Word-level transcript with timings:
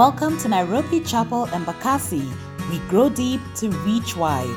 Welcome 0.00 0.38
to 0.38 0.48
Nairobi 0.48 1.00
Chapel 1.00 1.44
Embakasi. 1.48 2.26
We 2.70 2.78
grow 2.88 3.10
deep 3.10 3.38
to 3.56 3.68
reach 3.84 4.16
wide. 4.16 4.48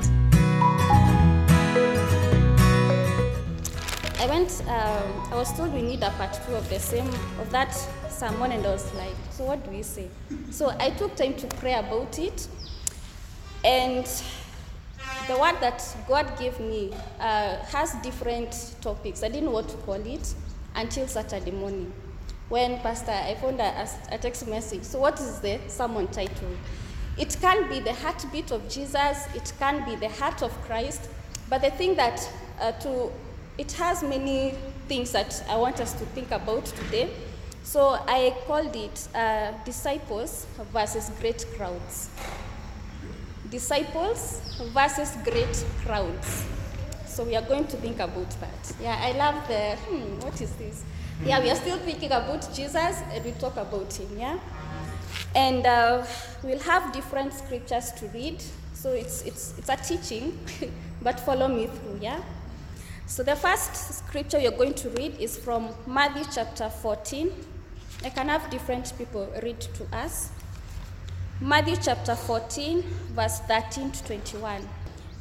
I 4.22 4.26
went, 4.30 4.62
um, 4.70 5.28
I 5.30 5.36
was 5.36 5.52
told 5.58 5.74
we 5.74 5.82
need 5.82 6.02
a 6.02 6.12
part 6.12 6.40
two 6.48 6.56
of 6.56 6.70
the 6.70 6.80
same, 6.80 7.10
of 7.42 7.52
that 7.52 7.74
sermon, 8.10 8.54
and 8.54 8.66
I 8.66 8.70
was 8.72 8.94
like, 8.94 9.14
so 9.32 9.44
what 9.44 9.66
do 9.66 9.72
we 9.72 9.84
say? 9.84 10.08
So 10.50 10.74
I 10.80 10.92
took 10.92 11.14
time 11.18 11.34
to 11.34 11.48
pray 11.58 11.74
about 11.74 12.18
it, 12.20 12.48
and 13.66 14.06
the 15.28 15.38
word 15.38 15.58
that 15.60 15.86
God 16.08 16.40
gave 16.40 16.58
me 16.62 16.94
uh, 17.20 17.58
has 17.66 17.96
different 17.96 18.76
topics. 18.80 19.24
I 19.24 19.28
didn't 19.28 19.44
know 19.44 19.52
what 19.52 19.68
to 19.68 19.76
call 19.76 19.96
it 19.96 20.36
until 20.74 21.06
Saturday 21.06 21.52
morning 21.52 21.92
when 22.54 22.78
Pastor, 22.82 23.12
I 23.12 23.34
found 23.34 23.60
a, 23.60 23.90
a 24.12 24.18
text 24.20 24.48
message. 24.48 24.84
So, 24.84 25.00
what 25.00 25.20
is 25.20 25.40
the 25.40 25.60
sermon 25.68 26.06
title? 26.10 26.56
It 27.18 27.36
can 27.42 27.68
be 27.68 27.80
the 27.80 27.94
heartbeat 27.94 28.52
of 28.52 28.70
Jesus, 28.70 29.26
it 29.34 29.52
can 29.58 29.84
be 29.90 29.96
the 29.96 30.08
heart 30.08 30.44
of 30.44 30.52
Christ, 30.62 31.10
but 31.50 31.64
the 31.64 31.72
thing 31.72 31.96
that 31.96 32.22
uh, 32.62 32.72
to 32.74 33.12
it 33.58 33.72
has 33.72 34.04
many 34.04 34.54
things 34.88 35.12
that 35.14 35.44
I 35.50 35.58
want 35.58 35.80
us 35.80 35.94
to 35.94 36.06
think 36.06 36.30
about 36.30 36.66
today. 36.66 37.10
So 37.64 37.98
I 38.08 38.36
called 38.46 38.76
it 38.76 39.08
uh, 39.16 39.54
disciples 39.66 40.46
versus 40.72 41.10
great 41.20 41.44
crowds. 41.58 42.12
Disciples 43.50 44.42
versus 44.74 45.18
great 45.24 45.66
crowds. 45.84 46.46
So 47.08 47.24
we 47.24 47.36
are 47.36 47.42
going 47.48 47.66
to 47.66 47.78
think 47.78 48.00
about 48.00 48.30
that. 48.42 48.76
Yeah, 48.80 48.96
I 49.00 49.14
love 49.14 49.48
the 49.48 49.76
hmm, 49.88 50.20
what 50.20 50.40
is 50.40 50.52
this? 50.58 50.84
Yeah, 51.26 51.42
we 51.42 51.50
are 51.50 51.56
still 51.56 51.78
thinking 51.78 52.12
about 52.12 52.54
Jesus 52.54 53.02
and 53.14 53.24
we 53.24 53.32
talk 53.32 53.56
about 53.56 53.94
him, 53.94 54.10
yeah? 54.18 54.38
And 55.34 55.66
uh, 55.66 56.06
we'll 56.44 56.60
have 56.60 56.92
different 56.92 57.34
scriptures 57.34 57.92
to 57.94 58.08
read. 58.08 58.44
So 58.74 58.92
it's, 58.92 59.22
it's, 59.22 59.58
it's 59.58 59.70
a 59.70 59.78
teaching, 59.78 60.38
but 61.02 61.22
follow 61.22 61.48
me 61.48 61.68
through, 61.68 62.00
yeah? 62.02 62.22
So 63.06 63.24
the 63.24 63.38
first 63.38 63.74
scripture 64.00 64.38
you're 64.38 64.52
going 64.52 64.74
to 64.74 64.90
read 64.90 65.18
is 65.18 65.38
from 65.38 65.70
Matthew 65.88 66.26
chapter 66.30 66.70
14. 66.70 67.32
I 68.04 68.10
can 68.10 68.28
have 68.28 68.50
different 68.50 68.92
people 68.98 69.32
read 69.42 69.62
to 69.62 69.96
us. 69.96 70.30
Matthew 71.40 71.78
chapter 71.82 72.16
14, 72.16 72.82
verse 73.14 73.40
13 73.40 73.92
to 73.92 74.04
21. 74.04 74.68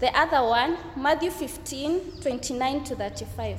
The 0.00 0.08
other 0.18 0.42
one, 0.48 0.78
Matthew 0.96 1.30
15, 1.30 2.20
29 2.20 2.84
to 2.84 2.96
35. 2.96 3.58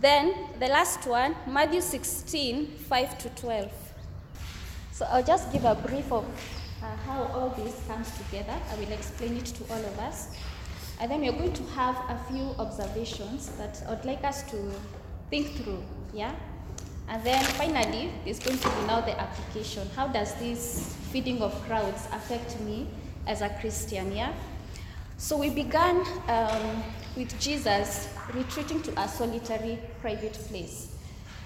Then 0.00 0.34
the 0.58 0.68
last 0.68 1.06
one, 1.06 1.34
Matthew 1.46 1.80
16, 1.80 2.66
5 2.66 3.18
to 3.18 3.28
12. 3.30 3.72
So 4.92 5.06
I'll 5.10 5.24
just 5.24 5.52
give 5.52 5.64
a 5.64 5.74
brief 5.74 6.12
of 6.12 6.24
uh, 6.82 6.96
how 7.06 7.24
all 7.34 7.48
this 7.50 7.80
comes 7.86 8.10
together. 8.18 8.54
I 8.70 8.76
will 8.76 8.92
explain 8.92 9.36
it 9.36 9.46
to 9.46 9.64
all 9.72 9.80
of 9.80 9.98
us. 9.98 10.36
And 11.00 11.10
then 11.10 11.20
we're 11.20 11.32
going 11.32 11.52
to 11.52 11.62
have 11.74 11.96
a 12.08 12.18
few 12.30 12.54
observations 12.58 13.48
that 13.56 13.82
I'd 13.88 14.04
like 14.04 14.22
us 14.24 14.42
to 14.50 14.70
think 15.30 15.48
through, 15.56 15.82
yeah? 16.12 16.34
And 17.08 17.22
then 17.24 17.42
finally, 17.44 18.12
there's 18.24 18.38
going 18.38 18.58
to 18.58 18.68
be 18.68 18.86
now 18.86 19.00
the 19.00 19.18
application. 19.20 19.88
How 19.96 20.08
does 20.08 20.34
this 20.34 20.96
feeding 21.10 21.42
of 21.42 21.52
crowds 21.66 22.06
affect 22.12 22.60
me 22.60 22.86
as 23.26 23.42
a 23.42 23.48
Christian, 23.60 24.12
yeah? 24.12 24.32
So 25.16 25.38
we 25.38 25.48
began 25.48 26.04
um, 26.28 26.82
with 27.16 27.38
Jesus 27.40 28.08
retreating 28.34 28.82
to 28.82 29.00
a 29.00 29.08
solitary 29.08 29.78
private 30.00 30.32
place. 30.32 30.96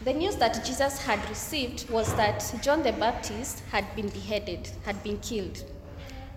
The 0.04 0.12
news 0.12 0.36
that 0.36 0.64
Jesus 0.64 0.98
had 1.02 1.26
received 1.28 1.90
was 1.90 2.14
that 2.14 2.54
John 2.62 2.82
the 2.82 2.92
Baptist 2.92 3.62
had 3.70 3.84
been 3.94 4.08
beheaded, 4.08 4.70
had 4.84 5.02
been 5.02 5.18
killed. 5.18 5.64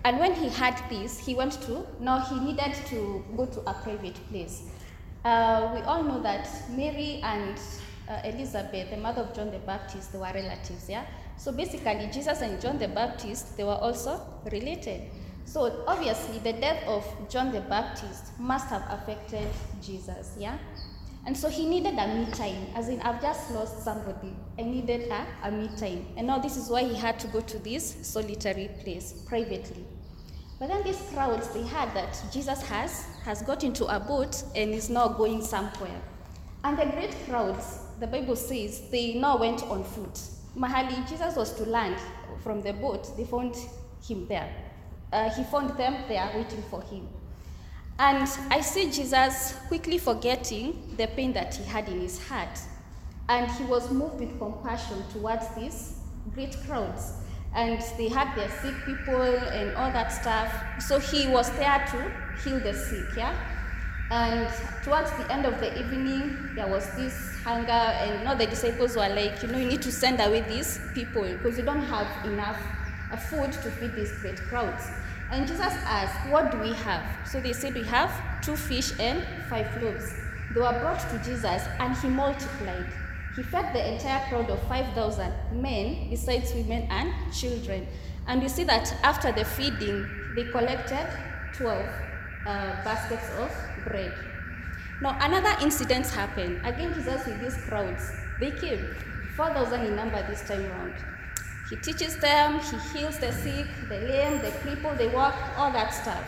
And 0.04 0.18
when 0.18 0.34
he 0.34 0.48
had 0.48 0.78
this, 0.90 1.18
he 1.18 1.34
went 1.34 1.52
to, 1.62 1.86
no, 2.00 2.20
he 2.20 2.38
needed 2.40 2.74
to 2.86 3.24
go 3.36 3.46
to 3.46 3.60
a 3.60 3.74
private 3.74 4.16
place. 4.28 4.64
Uh, 5.24 5.70
we 5.74 5.80
all 5.82 6.02
know 6.02 6.20
that 6.22 6.48
Mary 6.70 7.20
and 7.22 7.58
uh, 8.08 8.20
Elizabeth, 8.24 8.90
the 8.90 8.96
mother 8.96 9.22
of 9.22 9.34
John 9.34 9.50
the 9.50 9.60
Baptist, 9.60 10.12
they 10.12 10.18
were 10.18 10.32
relatives, 10.34 10.88
yeah? 10.88 11.06
So 11.36 11.52
basically, 11.52 12.10
Jesus 12.12 12.40
and 12.40 12.60
John 12.60 12.78
the 12.78 12.88
Baptist, 12.88 13.56
they 13.56 13.64
were 13.64 13.70
also 13.70 14.20
related. 14.50 15.02
So 15.44 15.84
obviously, 15.86 16.38
the 16.38 16.52
death 16.54 16.82
of 16.86 17.04
John 17.28 17.52
the 17.52 17.60
Baptist 17.60 18.38
must 18.38 18.68
have 18.68 18.84
affected 18.88 19.48
Jesus, 19.82 20.34
yeah? 20.38 20.56
And 21.24 21.36
so 21.36 21.48
he 21.48 21.66
needed 21.66 21.98
a 21.98 22.08
me 22.08 22.26
time, 22.32 22.66
as 22.74 22.88
in, 22.88 23.00
I've 23.02 23.22
just 23.22 23.50
lost 23.52 23.84
somebody. 23.84 24.34
I 24.58 24.62
needed 24.62 25.08
a, 25.10 25.26
a 25.44 25.50
me 25.50 25.68
time. 25.76 26.06
And 26.16 26.26
now 26.26 26.38
this 26.38 26.56
is 26.56 26.68
why 26.68 26.82
he 26.82 26.94
had 26.94 27.20
to 27.20 27.28
go 27.28 27.40
to 27.40 27.58
this 27.58 27.96
solitary 28.02 28.70
place 28.82 29.12
privately. 29.26 29.84
But 30.58 30.68
then 30.68 30.82
these 30.84 31.00
crowds, 31.12 31.48
they 31.50 31.62
heard 31.62 31.94
that 31.94 32.20
Jesus 32.32 32.62
has, 32.62 33.06
has 33.24 33.42
got 33.42 33.62
into 33.62 33.84
a 33.86 34.00
boat 34.00 34.42
and 34.56 34.72
is 34.72 34.90
now 34.90 35.08
going 35.08 35.42
somewhere. 35.42 36.00
And 36.64 36.78
the 36.78 36.86
great 36.86 37.14
crowds, 37.28 37.80
the 38.00 38.06
Bible 38.06 38.36
says, 38.36 38.88
they 38.90 39.14
now 39.14 39.38
went 39.38 39.62
on 39.64 39.84
foot. 39.84 40.20
Mahali 40.56 41.08
Jesus 41.08 41.36
was 41.36 41.52
to 41.54 41.64
land 41.64 41.96
from 42.42 42.62
the 42.62 42.72
boat, 42.72 43.16
they 43.16 43.24
found 43.24 43.56
him 44.06 44.26
there 44.26 44.52
uh, 45.12 45.30
he 45.30 45.44
found 45.44 45.70
them 45.76 45.96
there 46.08 46.30
waiting 46.34 46.62
for 46.70 46.82
him. 46.82 47.08
And 47.98 48.28
I 48.50 48.60
see 48.60 48.90
Jesus 48.90 49.54
quickly 49.68 49.98
forgetting 49.98 50.94
the 50.96 51.06
pain 51.08 51.32
that 51.34 51.54
he 51.54 51.64
had 51.64 51.88
in 51.88 52.00
his 52.00 52.26
heart. 52.26 52.58
And 53.28 53.50
he 53.52 53.64
was 53.64 53.90
moved 53.90 54.18
with 54.18 54.38
compassion 54.38 55.04
towards 55.12 55.46
these 55.54 55.98
great 56.34 56.56
crowds. 56.66 57.12
And 57.54 57.82
they 57.98 58.08
had 58.08 58.34
their 58.34 58.50
sick 58.50 58.74
people 58.86 59.22
and 59.22 59.76
all 59.76 59.92
that 59.92 60.08
stuff. 60.08 60.52
So 60.80 60.98
he 60.98 61.28
was 61.28 61.50
there 61.52 61.84
to 61.90 62.40
heal 62.42 62.58
the 62.58 62.72
sick, 62.72 63.16
yeah? 63.16 63.36
And 64.10 64.52
towards 64.84 65.10
the 65.12 65.30
end 65.32 65.46
of 65.46 65.58
the 65.60 65.78
evening, 65.78 66.54
there 66.54 66.66
was 66.66 66.84
this 66.96 67.14
hunger, 67.44 67.72
and 67.72 68.24
now 68.24 68.34
the 68.34 68.46
disciples 68.46 68.94
were 68.96 69.08
like, 69.08 69.42
you 69.42 69.48
know, 69.48 69.58
you 69.58 69.66
need 69.66 69.82
to 69.82 69.92
send 69.92 70.20
away 70.20 70.42
these 70.42 70.80
people 70.92 71.22
because 71.22 71.56
you 71.56 71.64
don't 71.64 71.82
have 71.84 72.26
enough 72.26 72.60
uh, 73.10 73.16
food 73.16 73.52
to 73.52 73.70
feed 73.70 73.94
these 73.94 74.12
great 74.20 74.36
crowds. 74.36 74.84
And 75.32 75.46
Jesus 75.46 75.72
asked, 75.86 76.30
What 76.30 76.50
do 76.52 76.58
we 76.58 76.74
have? 76.74 77.26
So 77.26 77.40
they 77.40 77.54
said, 77.54 77.74
We 77.74 77.84
have 77.84 78.12
two 78.42 78.54
fish 78.54 78.92
and 79.00 79.26
five 79.48 79.82
loaves. 79.82 80.12
They 80.54 80.60
were 80.60 80.78
brought 80.78 81.00
to 81.00 81.18
Jesus, 81.24 81.62
and 81.80 81.96
he 81.96 82.08
multiplied. 82.08 82.86
He 83.34 83.42
fed 83.42 83.74
the 83.74 83.94
entire 83.94 84.28
crowd 84.28 84.50
of 84.50 84.62
5,000 84.68 85.32
men, 85.52 86.10
besides 86.10 86.52
women 86.52 86.86
and 86.90 87.14
children. 87.32 87.88
And 88.26 88.42
you 88.42 88.50
see 88.50 88.64
that 88.64 88.94
after 89.02 89.32
the 89.32 89.46
feeding, 89.46 90.06
they 90.36 90.44
collected 90.44 91.08
12 91.54 91.80
uh, 92.46 92.84
baskets 92.84 93.30
of 93.38 93.50
bread. 93.86 94.12
Now, 95.00 95.16
another 95.18 95.56
incident 95.62 96.08
happened. 96.08 96.60
Again, 96.66 96.92
Jesus 96.92 97.24
with 97.26 97.40
these 97.40 97.56
crowds. 97.64 98.12
They 98.38 98.50
came, 98.50 98.94
4,000 99.34 99.86
in 99.86 99.96
number 99.96 100.22
this 100.28 100.46
time 100.46 100.66
around. 100.66 100.94
He 101.72 101.78
teaches 101.78 102.18
them, 102.18 102.60
he 102.60 102.76
heals 102.92 103.18
the 103.18 103.32
sick, 103.32 103.64
the 103.88 103.96
lame, 103.96 104.42
the 104.42 104.50
crippled, 104.60 104.98
they 104.98 105.08
walk, 105.08 105.34
all 105.56 105.72
that 105.72 105.88
stuff. 105.94 106.22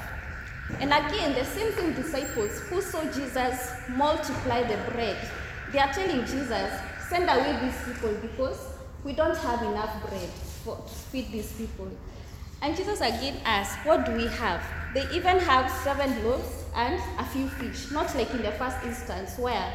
And 0.80 0.90
again, 0.90 1.34
the 1.34 1.44
same 1.44 1.70
thing 1.72 1.92
disciples 1.92 2.60
who 2.60 2.80
saw 2.80 3.04
Jesus 3.12 3.72
multiply 3.90 4.62
the 4.62 4.78
bread, 4.90 5.18
they 5.70 5.80
are 5.80 5.92
telling 5.92 6.24
Jesus, 6.24 6.72
send 7.10 7.28
away 7.28 7.58
these 7.60 7.76
people 7.84 8.14
because 8.22 8.58
we 9.04 9.12
don't 9.12 9.36
have 9.36 9.60
enough 9.64 10.08
bread 10.08 10.30
for, 10.64 10.76
to 10.76 10.94
feed 11.12 11.30
these 11.30 11.52
people. 11.52 11.90
And 12.62 12.74
Jesus 12.74 13.02
again 13.02 13.36
asks, 13.44 13.76
What 13.84 14.06
do 14.06 14.12
we 14.12 14.26
have? 14.26 14.62
They 14.94 15.06
even 15.10 15.38
have 15.40 15.70
seven 15.82 16.24
loaves 16.24 16.64
and 16.74 16.98
a 17.18 17.24
few 17.26 17.48
fish, 17.48 17.90
not 17.90 18.14
like 18.16 18.30
in 18.30 18.40
the 18.40 18.52
first 18.52 18.78
instance 18.82 19.36
where 19.38 19.74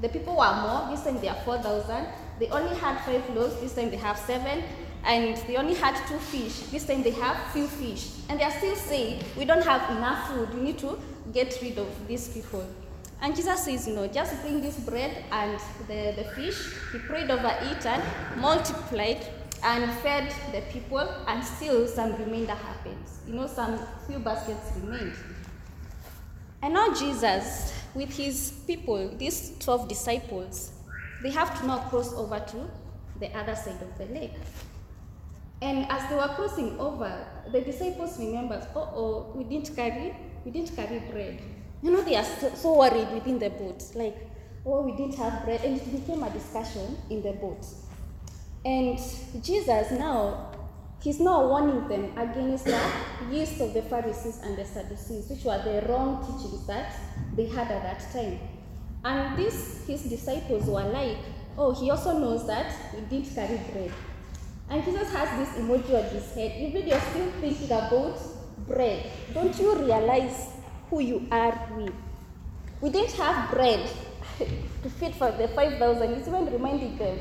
the 0.00 0.10
people 0.10 0.36
were 0.36 0.54
more, 0.62 0.88
this 0.92 1.02
time 1.02 1.20
they 1.20 1.28
are 1.28 1.42
4,000. 1.44 2.06
They 2.38 2.46
only 2.50 2.76
had 2.76 3.00
five 3.00 3.28
loaves, 3.30 3.60
this 3.60 3.74
time 3.74 3.90
they 3.90 3.96
have 3.96 4.16
seven 4.16 4.62
and 5.08 5.38
they 5.46 5.56
only 5.56 5.74
had 5.74 5.96
two 6.06 6.18
fish. 6.18 6.60
This 6.70 6.84
time 6.84 7.02
they 7.02 7.12
have 7.12 7.36
few 7.52 7.66
fish. 7.66 8.10
And 8.28 8.38
they 8.38 8.44
are 8.44 8.50
still 8.50 8.76
saying, 8.76 9.24
we 9.38 9.46
don't 9.46 9.64
have 9.64 9.96
enough 9.96 10.28
food. 10.28 10.54
We 10.54 10.60
need 10.60 10.78
to 10.80 10.98
get 11.32 11.58
rid 11.62 11.78
of 11.78 11.88
these 12.06 12.28
people. 12.28 12.64
And 13.22 13.34
Jesus 13.34 13.64
says, 13.64 13.88
no, 13.88 14.06
just 14.06 14.40
bring 14.42 14.60
this 14.60 14.78
bread 14.80 15.24
and 15.32 15.58
the, 15.88 16.12
the 16.14 16.24
fish. 16.36 16.74
He 16.92 16.98
prayed 16.98 17.30
over 17.30 17.56
it 17.62 17.86
and 17.86 18.02
multiplied 18.40 19.26
and 19.64 19.90
fed 20.00 20.32
the 20.52 20.60
people, 20.72 21.00
and 21.26 21.42
still 21.42 21.88
some 21.88 22.14
remainder 22.16 22.54
happens. 22.54 23.18
You 23.26 23.34
know, 23.34 23.46
some 23.48 23.80
few 24.06 24.18
baskets 24.20 24.72
remained. 24.80 25.14
And 26.62 26.74
now 26.74 26.94
Jesus, 26.94 27.72
with 27.94 28.14
his 28.14 28.52
people, 28.66 29.08
these 29.16 29.56
12 29.58 29.88
disciples, 29.88 30.70
they 31.22 31.30
have 31.30 31.58
to 31.60 31.66
now 31.66 31.78
cross 31.88 32.12
over 32.12 32.38
to 32.38 32.70
the 33.18 33.36
other 33.36 33.56
side 33.56 33.82
of 33.82 33.98
the 33.98 34.14
lake. 34.14 34.34
And 35.60 35.90
as 35.90 36.08
they 36.08 36.14
were 36.14 36.28
crossing 36.28 36.78
over, 36.78 37.26
the 37.50 37.60
disciples 37.60 38.18
remembered, 38.18 38.66
oh, 38.76 38.90
oh, 38.94 39.32
we 39.34 39.44
didn't 39.44 39.74
carry, 39.74 40.14
we 40.44 40.50
didn't 40.50 40.74
carry 40.76 41.00
bread. 41.00 41.40
You 41.82 41.92
know, 41.92 42.02
they 42.02 42.16
are 42.16 42.24
so, 42.24 42.50
so 42.54 42.78
worried 42.78 43.10
within 43.12 43.38
the 43.38 43.50
boat, 43.50 43.82
like, 43.94 44.16
oh, 44.64 44.82
we 44.82 44.92
didn't 44.92 45.16
have 45.16 45.44
bread. 45.44 45.64
And 45.64 45.80
it 45.80 45.92
became 45.92 46.22
a 46.22 46.30
discussion 46.30 46.96
in 47.10 47.22
the 47.22 47.32
boat. 47.32 47.64
And 48.64 48.98
Jesus 49.42 49.90
now, 49.92 50.52
he's 51.00 51.18
now 51.20 51.48
warning 51.48 51.88
them 51.88 52.16
against 52.16 52.64
the 52.64 52.80
yeast 53.30 53.60
of 53.60 53.74
the 53.74 53.82
Pharisees 53.82 54.40
and 54.44 54.56
the 54.56 54.64
Sadducees, 54.64 55.28
which 55.28 55.44
were 55.44 55.60
the 55.62 55.86
wrong 55.88 56.20
teachings 56.24 56.66
that 56.66 56.94
they 57.34 57.46
had 57.46 57.70
at 57.70 57.82
that 57.82 58.12
time. 58.12 58.38
And 59.04 59.36
these, 59.36 59.84
his 59.86 60.02
disciples 60.02 60.66
were 60.66 60.84
like, 60.84 61.18
oh, 61.56 61.72
he 61.72 61.90
also 61.90 62.18
knows 62.18 62.46
that 62.46 62.72
we 62.94 63.00
didn't 63.02 63.34
carry 63.34 63.58
bread. 63.72 63.92
And 64.70 64.84
Jesus 64.84 65.10
has 65.12 65.28
this 65.38 65.64
emoji 65.64 65.94
on 65.96 66.04
his 66.10 66.34
head. 66.34 66.52
Even 66.58 66.86
you're 66.86 67.00
still 67.00 67.30
thinking 67.40 67.66
about 67.66 68.20
bread, 68.66 69.10
don't 69.32 69.58
you 69.58 69.74
realize 69.76 70.48
who 70.90 71.00
you 71.00 71.26
are 71.30 71.68
with? 71.76 71.94
We 72.80 72.90
didn't 72.90 73.12
have 73.12 73.50
bread 73.50 73.88
to 74.38 74.90
feed 75.00 75.14
for 75.14 75.30
the 75.32 75.48
5,000. 75.48 76.14
He's 76.16 76.28
even 76.28 76.52
reminding 76.52 76.98
them, 76.98 77.18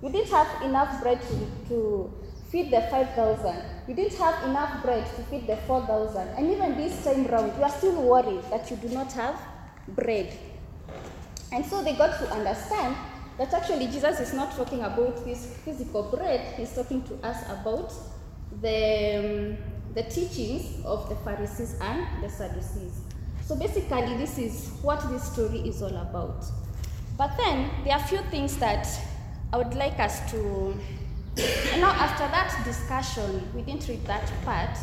we 0.00 0.12
didn't 0.12 0.30
have 0.30 0.62
enough 0.62 1.02
bread 1.02 1.20
to, 1.20 1.68
to 1.68 2.12
feed 2.50 2.70
the 2.70 2.82
5,000. 2.82 3.64
We 3.88 3.94
didn't 3.94 4.16
have 4.18 4.44
enough 4.44 4.82
bread 4.82 5.04
to 5.16 5.22
feed 5.24 5.46
the 5.48 5.56
4,000. 5.66 6.28
And 6.38 6.50
even 6.50 6.76
this 6.76 7.04
time 7.04 7.26
round, 7.26 7.52
you 7.58 7.64
are 7.64 7.70
still 7.70 8.00
worried 8.00 8.42
that 8.50 8.70
you 8.70 8.76
do 8.76 8.88
not 8.90 9.12
have 9.12 9.40
bread. 9.88 10.32
And 11.52 11.66
so 11.66 11.82
they 11.82 11.94
got 11.94 12.18
to 12.20 12.30
understand 12.30 12.96
that 13.38 13.52
actually 13.52 13.86
Jesus 13.86 14.20
is 14.20 14.32
not 14.32 14.54
talking 14.56 14.80
about 14.80 15.24
this 15.24 15.56
physical 15.64 16.04
bread, 16.04 16.54
he's 16.56 16.72
talking 16.72 17.02
to 17.04 17.14
us 17.26 17.42
about 17.50 17.92
the, 18.60 19.56
um, 19.56 19.56
the 19.94 20.02
teachings 20.04 20.84
of 20.84 21.08
the 21.08 21.16
Pharisees 21.16 21.76
and 21.80 22.06
the 22.22 22.28
Sadducees. 22.28 23.00
So 23.44 23.56
basically, 23.56 24.16
this 24.16 24.38
is 24.38 24.70
what 24.82 25.06
this 25.10 25.22
story 25.32 25.60
is 25.60 25.82
all 25.82 25.96
about. 25.96 26.44
But 27.18 27.36
then, 27.36 27.70
there 27.84 27.94
are 27.94 28.00
a 28.00 28.04
few 28.04 28.18
things 28.30 28.56
that 28.56 28.88
I 29.52 29.58
would 29.58 29.74
like 29.74 29.98
us 29.98 30.30
to. 30.30 30.74
And 31.72 31.80
now, 31.80 31.90
after 31.90 32.26
that 32.28 32.62
discussion, 32.64 33.48
we 33.54 33.62
didn't 33.62 33.86
read 33.88 34.04
that 34.06 34.32
part. 34.44 34.78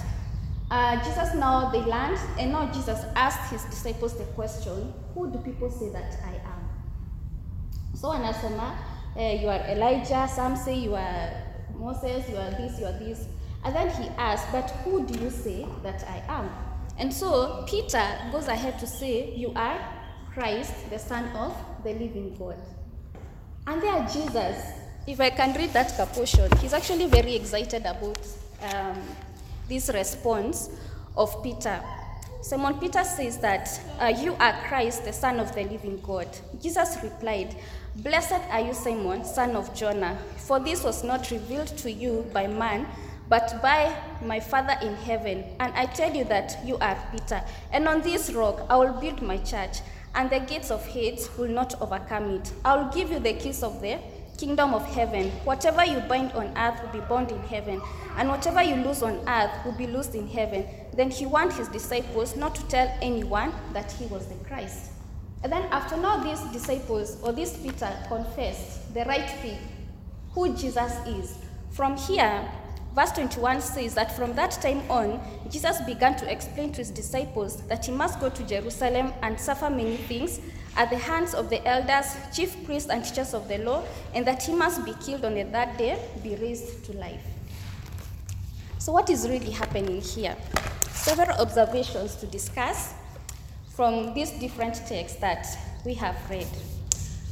Uh, 0.69 0.95
Jesus 1.03 1.33
now 1.35 1.69
they 1.69 1.79
learned, 1.79 2.19
and 2.39 2.51
now 2.51 2.71
Jesus 2.71 3.03
asked 3.15 3.51
his 3.51 3.63
disciples 3.65 4.17
the 4.17 4.23
question, 4.35 4.93
"Who 5.13 5.29
do 5.29 5.39
people 5.39 5.69
say 5.69 5.89
that 5.89 6.17
I 6.23 6.35
am?" 6.35 6.40
So 8.01 8.11
anasema, 8.11 8.75
eh, 9.15 9.43
you 9.43 9.49
are 9.49 9.71
Elijah. 9.71 10.27
Some 10.27 10.55
say 10.55 10.75
you 10.75 10.95
are 10.95 11.29
Moses. 11.77 12.29
You 12.29 12.37
are 12.37 12.51
this. 12.51 12.79
You 12.79 12.87
are 12.87 12.99
this. 12.99 13.19
And 13.63 13.75
then 13.75 13.89
he 13.89 14.09
asked, 14.17 14.51
"But 14.51 14.71
who 14.83 15.05
do 15.05 15.23
you 15.23 15.29
say 15.29 15.67
that 15.83 16.03
I 16.09 16.23
am?" 16.27 16.49
And 16.97 17.13
so 17.13 17.63
Peter 17.67 18.03
goes 18.31 18.47
ahead 18.47 18.79
to 18.79 18.87
say, 18.87 19.33
You 19.35 19.51
are 19.55 19.79
Christ, 20.33 20.73
the 20.89 20.99
Son 20.99 21.25
of 21.35 21.55
the 21.83 21.93
living 21.93 22.35
God. 22.37 22.57
And 23.67 23.81
there 23.81 24.07
Jesus, 24.11 24.57
if 25.07 25.19
I 25.19 25.29
can 25.29 25.55
read 25.55 25.71
that 25.73 25.91
portion, 26.13 26.49
he's 26.57 26.73
actually 26.73 27.07
very 27.07 27.35
excited 27.35 27.85
about 27.85 28.19
um, 28.73 29.01
this 29.67 29.89
response 29.89 30.69
of 31.15 31.41
Peter. 31.43 31.81
Simon 32.41 32.79
Peter 32.79 33.03
says 33.03 33.37
that 33.37 33.79
uh, 33.99 34.07
you 34.07 34.35
are 34.39 34.53
Christ, 34.67 35.05
the 35.05 35.13
Son 35.13 35.39
of 35.39 35.53
the 35.53 35.63
living 35.63 36.01
God. 36.01 36.27
Jesus 36.61 36.97
replied, 37.03 37.55
Blessed 37.97 38.41
are 38.49 38.61
you, 38.61 38.73
Simon, 38.73 39.23
son 39.23 39.55
of 39.55 39.73
Jonah, 39.75 40.17
for 40.37 40.59
this 40.59 40.83
was 40.83 41.03
not 41.03 41.29
revealed 41.29 41.67
to 41.77 41.91
you 41.91 42.25
by 42.33 42.47
man 42.47 42.87
but 43.31 43.61
by 43.61 43.95
my 44.25 44.41
Father 44.41 44.75
in 44.81 44.93
heaven. 44.93 45.45
And 45.61 45.71
I 45.73 45.85
tell 45.85 46.13
you 46.13 46.25
that 46.25 46.59
you 46.65 46.77
are 46.79 46.97
Peter, 47.13 47.41
and 47.71 47.87
on 47.87 48.01
this 48.01 48.33
rock 48.33 48.65
I 48.69 48.75
will 48.75 48.99
build 48.99 49.21
my 49.21 49.37
church, 49.37 49.79
and 50.15 50.29
the 50.29 50.39
gates 50.39 50.69
of 50.69 50.85
Hades 50.85 51.29
will 51.37 51.47
not 51.47 51.81
overcome 51.81 52.31
it. 52.31 52.51
I 52.65 52.75
will 52.75 52.91
give 52.91 53.09
you 53.09 53.19
the 53.19 53.33
keys 53.33 53.63
of 53.63 53.81
the 53.81 53.99
kingdom 54.41 54.73
of 54.73 54.83
heaven. 54.95 55.29
Whatever 55.43 55.85
you 55.85 55.99
bind 55.99 56.31
on 56.31 56.51
earth 56.57 56.81
will 56.81 56.99
be 56.99 57.07
bound 57.07 57.31
in 57.31 57.39
heaven, 57.43 57.79
and 58.17 58.27
whatever 58.27 58.63
you 58.63 58.75
loose 58.75 59.03
on 59.03 59.21
earth 59.29 59.51
will 59.63 59.73
be 59.73 59.85
loosed 59.85 60.15
in 60.15 60.27
heaven. 60.27 60.65
Then 60.95 61.11
he 61.11 61.27
warned 61.27 61.53
his 61.53 61.67
disciples 61.67 62.35
not 62.35 62.55
to 62.55 62.67
tell 62.67 62.91
anyone 63.03 63.53
that 63.73 63.91
he 63.91 64.07
was 64.07 64.25
the 64.25 64.35
Christ. 64.45 64.89
And 65.43 65.51
then 65.51 65.61
after 65.71 65.95
now 65.95 66.23
these 66.23 66.41
disciples, 66.51 67.17
or 67.21 67.31
this 67.31 67.55
Peter, 67.57 67.95
confessed 68.07 68.91
the 68.95 69.05
right 69.05 69.29
thing, 69.41 69.59
who 70.33 70.55
Jesus 70.55 70.91
is. 71.05 71.37
From 71.69 71.95
here, 71.95 72.51
Verse 72.93 73.11
21 73.13 73.61
says 73.61 73.93
that 73.95 74.15
from 74.17 74.33
that 74.35 74.51
time 74.51 74.81
on, 74.91 75.21
Jesus 75.49 75.79
began 75.81 76.15
to 76.17 76.29
explain 76.29 76.71
to 76.73 76.79
his 76.79 76.91
disciples 76.91 77.61
that 77.67 77.85
he 77.85 77.91
must 77.91 78.19
go 78.19 78.29
to 78.29 78.43
Jerusalem 78.43 79.13
and 79.21 79.39
suffer 79.39 79.69
many 79.69 79.95
things 79.95 80.41
at 80.75 80.89
the 80.89 80.97
hands 80.97 81.33
of 81.33 81.49
the 81.49 81.65
elders, 81.65 82.15
chief 82.33 82.65
priests, 82.65 82.89
and 82.89 83.03
teachers 83.03 83.33
of 83.33 83.47
the 83.47 83.59
law, 83.59 83.83
and 84.13 84.25
that 84.25 84.43
he 84.43 84.53
must 84.53 84.83
be 84.83 84.93
killed 85.05 85.23
on 85.23 85.35
the 85.35 85.43
third 85.45 85.77
day, 85.77 86.01
be 86.21 86.35
raised 86.35 86.83
to 86.85 86.93
life. 86.97 87.23
So, 88.77 88.91
what 88.91 89.09
is 89.09 89.27
really 89.27 89.51
happening 89.51 90.01
here? 90.01 90.35
Several 90.91 91.37
observations 91.37 92.15
to 92.15 92.25
discuss 92.25 92.93
from 93.69 94.13
these 94.13 94.31
different 94.31 94.75
texts 94.87 95.19
that 95.19 95.47
we 95.85 95.93
have 95.93 96.17
read. 96.29 96.47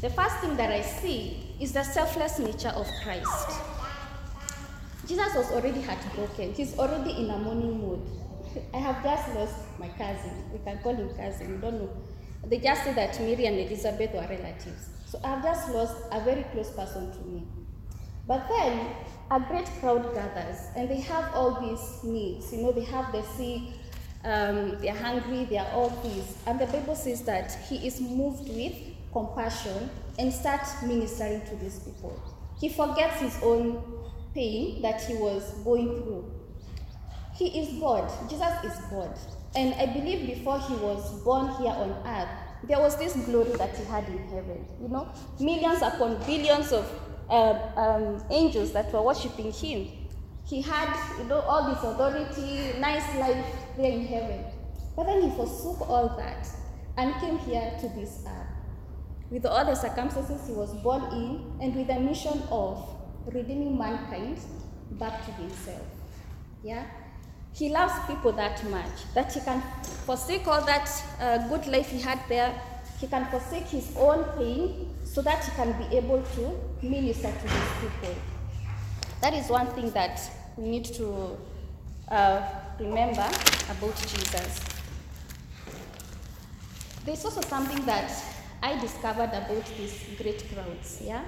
The 0.01 0.09
first 0.09 0.38
thing 0.38 0.56
that 0.56 0.71
I 0.71 0.81
see 0.81 1.56
is 1.59 1.73
the 1.73 1.83
selfless 1.83 2.39
nature 2.39 2.69
of 2.69 2.88
Christ. 3.03 3.78
Jesus 5.09 5.33
was 5.33 5.51
already 5.51 5.81
heartbroken. 5.81 6.53
He's 6.53 6.77
already 6.77 7.09
in 7.17 7.31
a 7.31 7.38
mourning 7.39 7.81
mood. 7.81 8.07
I 8.75 8.77
have 8.77 9.03
just 9.03 9.33
lost 9.33 9.56
my 9.79 9.88
cousin. 9.88 10.51
We 10.53 10.59
can 10.59 10.77
call 10.83 10.94
him 10.94 11.09
cousin. 11.15 11.56
We 11.56 11.57
don't 11.57 11.79
know. 11.81 11.89
They 12.45 12.59
just 12.59 12.83
say 12.83 12.94
that 12.94 13.19
Mary 13.19 13.47
and 13.47 13.57
Elizabeth 13.57 14.13
were 14.13 14.21
relatives. 14.21 14.89
So 15.07 15.19
I've 15.23 15.41
just 15.41 15.71
lost 15.71 15.95
a 16.11 16.23
very 16.23 16.44
close 16.51 16.69
person 16.69 17.11
to 17.11 17.19
me. 17.27 17.47
But 18.27 18.47
then 18.50 18.85
a 19.31 19.39
great 19.39 19.65
crowd 19.79 20.13
gathers 20.13 20.67
and 20.75 20.88
they 20.88 21.00
have 21.01 21.33
all 21.33 21.59
these 21.59 22.03
needs. 22.03 22.53
You 22.53 22.61
know, 22.61 22.71
they 22.71 22.83
have 22.83 23.11
the 23.11 23.23
sick, 23.23 23.61
um, 24.23 24.77
they're 24.79 24.94
hungry, 24.94 25.45
they're 25.45 25.71
all 25.73 25.89
these. 26.03 26.38
And 26.45 26.59
the 26.59 26.67
Bible 26.67 26.95
says 26.95 27.23
that 27.23 27.57
he 27.67 27.88
is 27.88 28.00
moved 28.00 28.47
with 28.47 28.75
compassion 29.11 29.89
and 30.19 30.31
starts 30.31 30.83
ministering 30.83 31.41
to 31.47 31.56
these 31.56 31.79
people. 31.79 32.21
He 32.59 32.69
forgets 32.69 33.19
his 33.21 33.39
own 33.41 33.81
pain 34.33 34.81
that 34.81 35.01
he 35.01 35.15
was 35.15 35.51
going 35.63 35.87
through. 36.01 36.31
He 37.35 37.59
is 37.59 37.79
God. 37.79 38.11
Jesus 38.29 38.63
is 38.63 38.77
God. 38.89 39.17
And 39.55 39.73
I 39.75 39.87
believe 39.87 40.27
before 40.27 40.59
he 40.59 40.75
was 40.75 41.23
born 41.23 41.47
here 41.55 41.71
on 41.71 41.91
earth, 42.05 42.29
there 42.63 42.79
was 42.79 42.97
this 42.97 43.15
glory 43.25 43.51
that 43.57 43.75
he 43.75 43.83
had 43.85 44.07
in 44.09 44.19
heaven. 44.27 44.65
You 44.81 44.89
know, 44.89 45.09
millions 45.39 45.81
upon 45.81 46.17
billions 46.25 46.71
of 46.71 46.91
uh, 47.29 47.57
um, 47.75 48.23
angels 48.29 48.73
that 48.73 48.91
were 48.91 49.01
worshiping 49.01 49.51
him. 49.51 49.87
He 50.45 50.61
had, 50.61 50.95
you 51.18 51.25
know, 51.25 51.39
all 51.42 51.73
this 51.73 51.83
authority, 51.83 52.80
nice 52.80 53.15
life 53.18 53.45
there 53.77 53.92
in 53.92 54.06
heaven. 54.06 54.44
But 54.95 55.06
then 55.06 55.21
he 55.21 55.30
forsook 55.35 55.89
all 55.89 56.15
that 56.18 56.47
and 56.97 57.13
came 57.21 57.37
here 57.39 57.71
to 57.80 57.87
this 57.89 58.23
earth 58.27 58.49
with 59.30 59.45
all 59.45 59.63
the 59.63 59.75
circumstances 59.75 60.47
he 60.47 60.54
was 60.54 60.73
born 60.81 61.04
in 61.13 61.54
and 61.61 61.75
with 61.75 61.89
a 61.89 61.99
mission 61.99 62.42
of 62.49 62.98
redeeming 63.28 63.78
mankind 63.78 64.40
back 64.92 65.26
to 65.26 65.31
himself. 65.33 65.81
Yeah? 66.64 66.85
He 67.54 67.69
loves 67.69 67.94
people 68.07 68.31
that 68.33 68.64
much 68.69 69.14
that 69.14 69.33
he 69.33 69.40
can 69.42 69.61
forsake 70.06 70.47
all 70.47 70.61
that 70.66 70.90
uh, 71.19 71.47
good 71.49 71.68
life 71.68 71.90
he 71.90 71.99
had 71.99 72.19
there. 72.30 72.54
He 72.99 73.07
can 73.07 73.26
forsake 73.26 73.66
his 73.66 73.95
own 73.97 74.23
pain 74.38 74.95
so 75.04 75.21
that 75.21 75.44
he 75.44 75.52
can 75.52 75.71
be 75.73 75.97
able 75.97 76.21
to 76.21 76.59
minister 76.85 77.31
to 77.31 77.44
these 77.44 77.73
people. 77.81 78.16
That 79.21 79.33
is 79.33 79.49
one 79.49 79.68
thing 79.68 79.90
that 79.92 80.21
we 80.57 80.69
need 80.69 80.85
to 80.85 81.38
uh, 82.09 82.42
remember 82.80 83.28
about 83.69 83.95
Jesus. 83.97 84.59
There's 87.06 87.26
also 87.26 87.42
something 87.42 87.85
that 87.85 88.11
I 88.61 88.80
discovered 88.80 89.30
about 89.30 89.66
these 89.78 90.06
great 90.18 90.44
crowds, 90.54 91.02
yeah? 91.04 91.23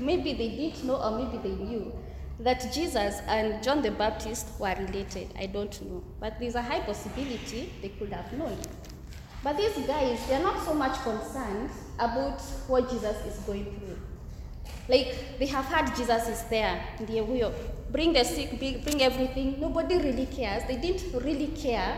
Maybe 0.00 0.32
they 0.34 0.48
didn't 0.48 0.84
know 0.84 0.96
or 0.96 1.18
maybe 1.18 1.38
they 1.38 1.54
knew 1.54 1.92
that 2.40 2.72
Jesus 2.72 3.20
and 3.26 3.62
John 3.62 3.82
the 3.82 3.90
Baptist 3.90 4.48
were 4.58 4.74
related. 4.78 5.28
I 5.38 5.46
don't 5.46 5.80
know. 5.82 6.02
But 6.20 6.38
there's 6.40 6.56
a 6.56 6.62
high 6.62 6.80
possibility 6.80 7.72
they 7.80 7.90
could 7.90 8.12
have 8.12 8.32
known. 8.32 8.56
But 9.42 9.56
these 9.56 9.76
guys, 9.86 10.26
they're 10.26 10.42
not 10.42 10.64
so 10.64 10.74
much 10.74 10.98
concerned 11.02 11.70
about 11.98 12.40
what 12.66 12.90
Jesus 12.90 13.16
is 13.26 13.38
going 13.44 13.64
through. 13.64 13.98
Like, 14.88 15.38
they 15.38 15.46
have 15.46 15.64
heard 15.66 15.94
Jesus 15.96 16.28
is 16.28 16.42
there, 16.44 16.82
they 17.00 17.20
will 17.20 17.54
bring 17.90 18.12
the 18.12 18.24
sick, 18.24 18.58
bring 18.58 19.02
everything. 19.02 19.60
Nobody 19.60 19.96
really 19.96 20.26
cares. 20.26 20.64
They 20.64 20.76
didn't 20.76 21.22
really 21.22 21.46
care 21.48 21.96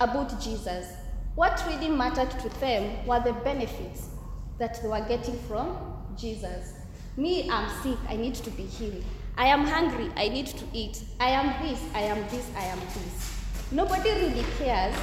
about 0.00 0.40
Jesus. 0.40 0.92
What 1.36 1.62
really 1.68 1.88
mattered 1.88 2.30
to 2.40 2.48
them 2.60 3.06
were 3.06 3.20
the 3.20 3.32
benefits 3.32 4.08
that 4.58 4.82
they 4.82 4.88
were 4.88 5.04
getting 5.06 5.38
from 5.40 5.76
Jesus. 6.16 6.74
Me, 7.18 7.50
I'm 7.50 7.68
sick, 7.82 7.98
I 8.08 8.14
need 8.14 8.36
to 8.36 8.50
be 8.50 8.62
healed. 8.62 9.02
I 9.36 9.46
am 9.46 9.64
hungry, 9.64 10.08
I 10.16 10.28
need 10.28 10.46
to 10.46 10.64
eat. 10.72 11.02
I 11.18 11.30
am 11.30 11.66
this, 11.66 11.82
I 11.92 12.02
am 12.02 12.22
this, 12.28 12.48
I 12.56 12.62
am 12.66 12.78
this. 12.78 13.34
Nobody 13.72 14.10
really 14.10 14.44
cares 14.56 14.94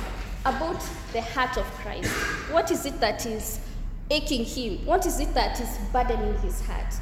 about 0.46 0.82
the 1.12 1.22
heart 1.22 1.58
of 1.58 1.66
Christ. 1.82 2.10
What 2.54 2.72
is 2.72 2.86
it 2.86 3.02
that 3.02 3.26
is 3.26 3.60
aching 4.10 4.46
him? 4.46 4.86
What 4.86 5.06
is 5.06 5.20
it 5.20 5.34
that 5.34 5.60
is 5.60 5.78
burdening 5.92 6.38
his 6.40 6.62
heart? 6.62 6.94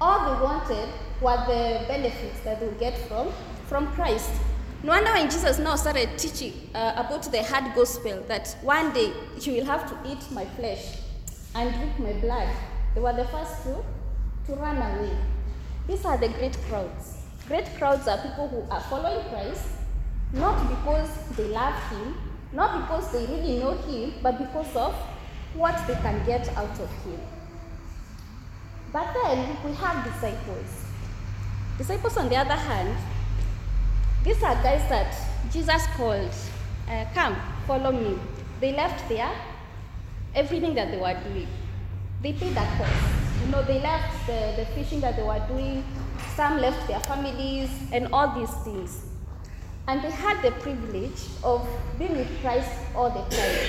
All 0.00 0.34
they 0.34 0.42
wanted 0.42 0.88
were 1.20 1.36
the 1.46 1.84
benefits 1.86 2.40
that 2.40 2.58
they 2.58 2.70
get 2.80 2.96
from, 3.08 3.30
from 3.66 3.88
Christ. 3.88 4.30
No 4.82 4.92
wonder 4.92 5.12
when 5.12 5.28
Jesus 5.28 5.58
now 5.58 5.76
started 5.76 6.16
teaching 6.16 6.70
uh, 6.74 6.94
about 6.96 7.30
the 7.30 7.42
hard 7.42 7.74
gospel 7.74 8.24
that 8.26 8.56
one 8.62 8.90
day 8.94 9.12
he 9.38 9.50
will 9.50 9.66
have 9.66 9.86
to 9.90 10.10
eat 10.10 10.30
my 10.30 10.46
flesh 10.46 10.96
and 11.54 11.74
drink 11.74 11.98
my 11.98 12.14
blood, 12.22 12.48
they 12.94 13.02
were 13.02 13.12
the 13.12 13.26
first 13.26 13.64
to, 13.64 13.84
to 14.46 14.54
run 14.54 14.76
away. 14.76 15.16
These 15.86 16.04
are 16.04 16.18
the 16.18 16.28
great 16.28 16.56
crowds. 16.68 17.18
Great 17.48 17.66
crowds 17.76 18.06
are 18.08 18.18
people 18.18 18.48
who 18.48 18.70
are 18.70 18.80
following 18.82 19.24
Christ, 19.28 19.66
not 20.32 20.68
because 20.68 21.10
they 21.36 21.48
love 21.48 21.74
Him, 21.90 22.14
not 22.52 22.82
because 22.82 23.12
they 23.12 23.26
really 23.26 23.58
know 23.58 23.72
Him, 23.72 24.14
but 24.22 24.38
because 24.38 24.74
of 24.76 24.94
what 25.54 25.76
they 25.86 25.94
can 25.94 26.24
get 26.24 26.48
out 26.56 26.78
of 26.78 26.90
Him. 27.04 27.20
But 28.92 29.12
then 29.14 29.56
we 29.64 29.74
have 29.74 30.04
disciples. 30.04 30.84
Disciples, 31.78 32.16
on 32.16 32.28
the 32.28 32.36
other 32.36 32.54
hand, 32.54 32.96
these 34.24 34.42
are 34.42 34.54
guys 34.62 34.88
that 34.88 35.14
Jesus 35.50 35.82
called, 35.96 36.30
uh, 36.88 37.04
Come, 37.14 37.36
follow 37.66 37.90
me. 37.90 38.18
They 38.60 38.72
left 38.72 39.08
there 39.08 39.30
everything 40.34 40.74
that 40.74 40.90
they 40.90 40.96
were 40.96 41.18
doing. 41.28 41.48
They 42.22 42.32
paid 42.32 42.52
a 42.52 42.66
cost. 42.78 43.21
You 43.44 43.50
know, 43.50 43.62
they 43.62 43.80
left 43.80 44.26
the, 44.26 44.54
the 44.56 44.66
fishing 44.74 45.00
that 45.00 45.16
they 45.16 45.22
were 45.22 45.44
doing, 45.48 45.84
some 46.36 46.60
left 46.60 46.86
their 46.86 47.00
families, 47.00 47.70
and 47.92 48.08
all 48.12 48.38
these 48.38 48.54
things. 48.64 49.04
And 49.88 50.00
they 50.02 50.10
had 50.10 50.40
the 50.42 50.52
privilege 50.62 51.20
of 51.42 51.66
being 51.98 52.16
with 52.16 52.40
Christ 52.40 52.70
all 52.94 53.10
the 53.10 53.36
time. 53.36 53.66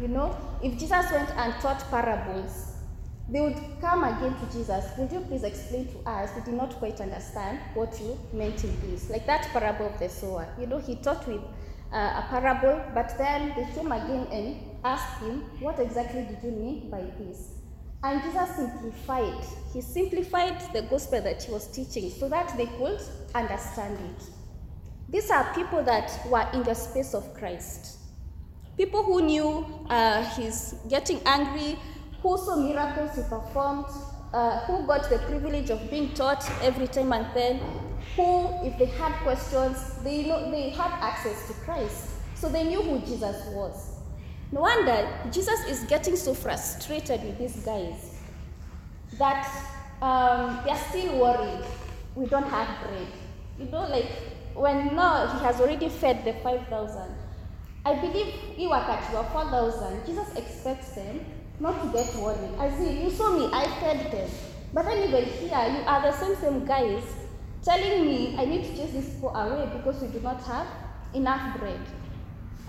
You 0.00 0.08
know, 0.08 0.36
if 0.62 0.78
Jesus 0.78 1.10
went 1.12 1.28
and 1.36 1.52
taught 1.60 1.84
parables, 1.90 2.72
they 3.28 3.40
would 3.40 3.56
come 3.80 4.04
again 4.04 4.34
to 4.38 4.56
Jesus. 4.56 4.84
Would 4.96 5.12
you 5.12 5.20
please 5.20 5.44
explain 5.44 5.86
to 5.88 5.98
us? 6.08 6.30
We 6.34 6.42
did 6.42 6.54
not 6.54 6.74
quite 6.76 7.00
understand 7.00 7.58
what 7.74 7.98
you 8.00 8.18
meant 8.32 8.64
in 8.64 8.90
this. 8.90 9.10
Like 9.10 9.26
that 9.26 9.48
parable 9.52 9.86
of 9.86 9.98
the 9.98 10.08
sower. 10.08 10.48
You 10.58 10.66
know, 10.66 10.78
he 10.78 10.96
taught 10.96 11.26
with 11.28 11.42
uh, 11.92 12.22
a 12.22 12.26
parable, 12.28 12.82
but 12.94 13.16
then 13.18 13.52
they 13.54 13.70
came 13.74 13.92
again 13.92 14.26
and 14.32 14.56
asked 14.82 15.20
him, 15.20 15.42
What 15.60 15.78
exactly 15.78 16.22
did 16.24 16.42
you 16.42 16.50
mean 16.50 16.90
by 16.90 17.02
this? 17.18 17.53
And 18.04 18.22
Jesus 18.22 18.56
simplified. 18.56 19.46
He 19.72 19.80
simplified 19.80 20.60
the 20.74 20.82
gospel 20.82 21.22
that 21.22 21.42
he 21.42 21.50
was 21.50 21.68
teaching 21.68 22.10
so 22.10 22.28
that 22.28 22.54
they 22.58 22.66
could 22.66 23.00
understand 23.34 23.98
it. 23.98 24.24
These 25.08 25.30
are 25.30 25.54
people 25.54 25.82
that 25.84 26.12
were 26.28 26.46
in 26.52 26.64
the 26.64 26.74
space 26.74 27.14
of 27.14 27.32
Christ. 27.32 27.96
People 28.76 29.02
who 29.04 29.22
knew 29.22 29.86
uh, 29.88 30.22
he's 30.34 30.74
getting 30.90 31.18
angry, 31.24 31.78
who 32.20 32.36
saw 32.36 32.56
miracles 32.56 33.16
he 33.16 33.22
performed, 33.22 33.86
uh, 34.34 34.60
who 34.66 34.86
got 34.86 35.08
the 35.08 35.18
privilege 35.20 35.70
of 35.70 35.90
being 35.90 36.12
taught 36.12 36.44
every 36.60 36.88
time 36.88 37.10
and 37.14 37.26
then, 37.34 37.58
who, 38.16 38.66
if 38.66 38.78
they 38.78 38.84
had 38.84 39.12
questions, 39.22 39.94
they, 40.02 40.26
know, 40.26 40.50
they 40.50 40.68
had 40.68 40.90
access 41.00 41.46
to 41.48 41.54
Christ. 41.64 42.10
So 42.34 42.50
they 42.50 42.64
knew 42.64 42.82
who 42.82 42.98
Jesus 43.00 43.46
was. 43.46 43.93
No 44.54 44.60
wonder 44.60 45.08
Jesus 45.32 45.66
is 45.66 45.82
getting 45.88 46.14
so 46.14 46.32
frustrated 46.32 47.24
with 47.24 47.38
these 47.38 47.56
guys 47.64 48.20
that 49.18 49.50
um, 50.00 50.60
they're 50.64 50.78
still 50.90 51.18
worried. 51.18 51.64
We 52.14 52.26
don't 52.26 52.46
have 52.46 52.86
bread. 52.86 53.08
You 53.58 53.64
know, 53.64 53.80
like 53.88 54.08
when 54.54 54.94
now 54.94 55.26
he 55.26 55.44
has 55.44 55.60
already 55.60 55.88
fed 55.88 56.24
the 56.24 56.34
5,000. 56.34 57.02
I 57.84 57.94
believe 57.96 58.26
he 58.54 58.68
wakati 58.68 59.12
wa 59.12 59.24
4,000, 59.24 60.06
Jesus 60.06 60.32
expects 60.36 60.90
them 60.90 61.26
not 61.58 61.82
to 61.82 61.88
get 61.88 62.14
worried. 62.14 62.54
I 62.56 62.70
see, 62.78 63.02
you 63.02 63.10
saw 63.10 63.36
me, 63.36 63.50
I 63.52 63.66
fed 63.80 64.12
them. 64.12 64.30
But 64.72 64.84
then 64.84 65.08
here, 65.10 65.50
you 65.50 65.82
are 65.84 66.00
the 66.00 66.12
same 66.12 66.36
same 66.36 66.64
guys 66.64 67.02
telling 67.64 68.06
me 68.06 68.36
I 68.38 68.44
need 68.44 68.62
to 68.62 68.76
chase 68.76 68.92
these 68.92 69.14
people 69.14 69.34
away 69.34 69.68
because 69.76 70.00
we 70.00 70.06
do 70.16 70.20
not 70.20 70.40
have 70.44 70.68
enough 71.12 71.58
bread. 71.58 71.80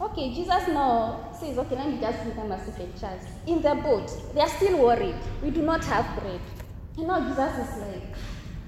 Okay, 0.02 0.34
Jesus 0.34 0.68
now 0.68 1.32
says, 1.40 1.58
okay, 1.58 1.76
let 1.76 1.88
me 1.88 2.00
just 2.02 2.22
give 2.26 2.36
them 2.36 2.52
a 2.52 2.66
second 2.66 3.00
chance. 3.00 3.24
In 3.48 3.62
the 3.62 3.76
boat, 3.76 4.12
they 4.34 4.42
are 4.42 4.50
still 4.50 4.78
worried. 4.78 5.16
We 5.42 5.52
do 5.52 5.62
not 5.62 5.86
have 5.86 6.20
bread. 6.20 6.42
And 6.98 7.08
now 7.08 7.22
Jesus 7.22 7.70
is 7.70 7.82
like, 7.82 8.16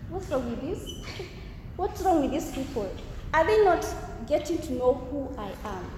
what's 0.09 0.29
wrong 0.29 0.49
with 0.49 0.61
this? 0.61 1.05
what's 1.75 2.01
wrong 2.01 2.21
with 2.21 2.31
these 2.31 2.51
people? 2.53 2.89
Are 3.33 3.45
they 3.45 3.61
not 3.65 3.85
getting 4.25 4.57
to 4.57 4.73
know 4.73 4.93
who 4.93 5.29
I 5.37 5.51
am? 5.65 5.91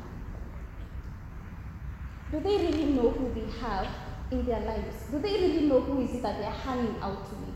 Do 2.31 2.39
they 2.39 2.57
really 2.57 2.86
know 2.86 3.12
who 3.12 3.31
they 3.33 3.51
have 3.59 3.88
in 4.31 4.45
their 4.48 4.62
lives? 4.62 4.95
Do 5.12 5.19
they 5.19 5.33
really 5.33 5.62
know 5.67 5.79
who 5.79 6.01
is 6.01 6.15
it 6.15 6.24
that 6.24 6.39
they 6.39 6.45
are 6.45 6.51
hanging 6.51 6.95
out 7.01 7.21
with? 7.21 7.53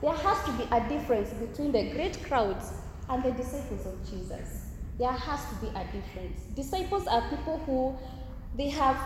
There 0.00 0.12
has 0.12 0.44
to 0.44 0.52
be 0.52 0.64
a 0.72 0.88
difference 0.88 1.30
between 1.34 1.70
the 1.70 1.90
great 1.92 2.20
crowds 2.24 2.72
and 3.08 3.22
the 3.22 3.30
disciples 3.30 3.86
of 3.86 4.10
Jesus. 4.10 4.69
There 5.00 5.10
has 5.10 5.40
to 5.48 5.54
be 5.62 5.68
a 5.68 5.82
difference. 5.84 6.42
Disciples 6.54 7.06
are 7.06 7.22
people 7.30 7.56
who 7.64 7.96
they 8.54 8.68
have 8.68 8.98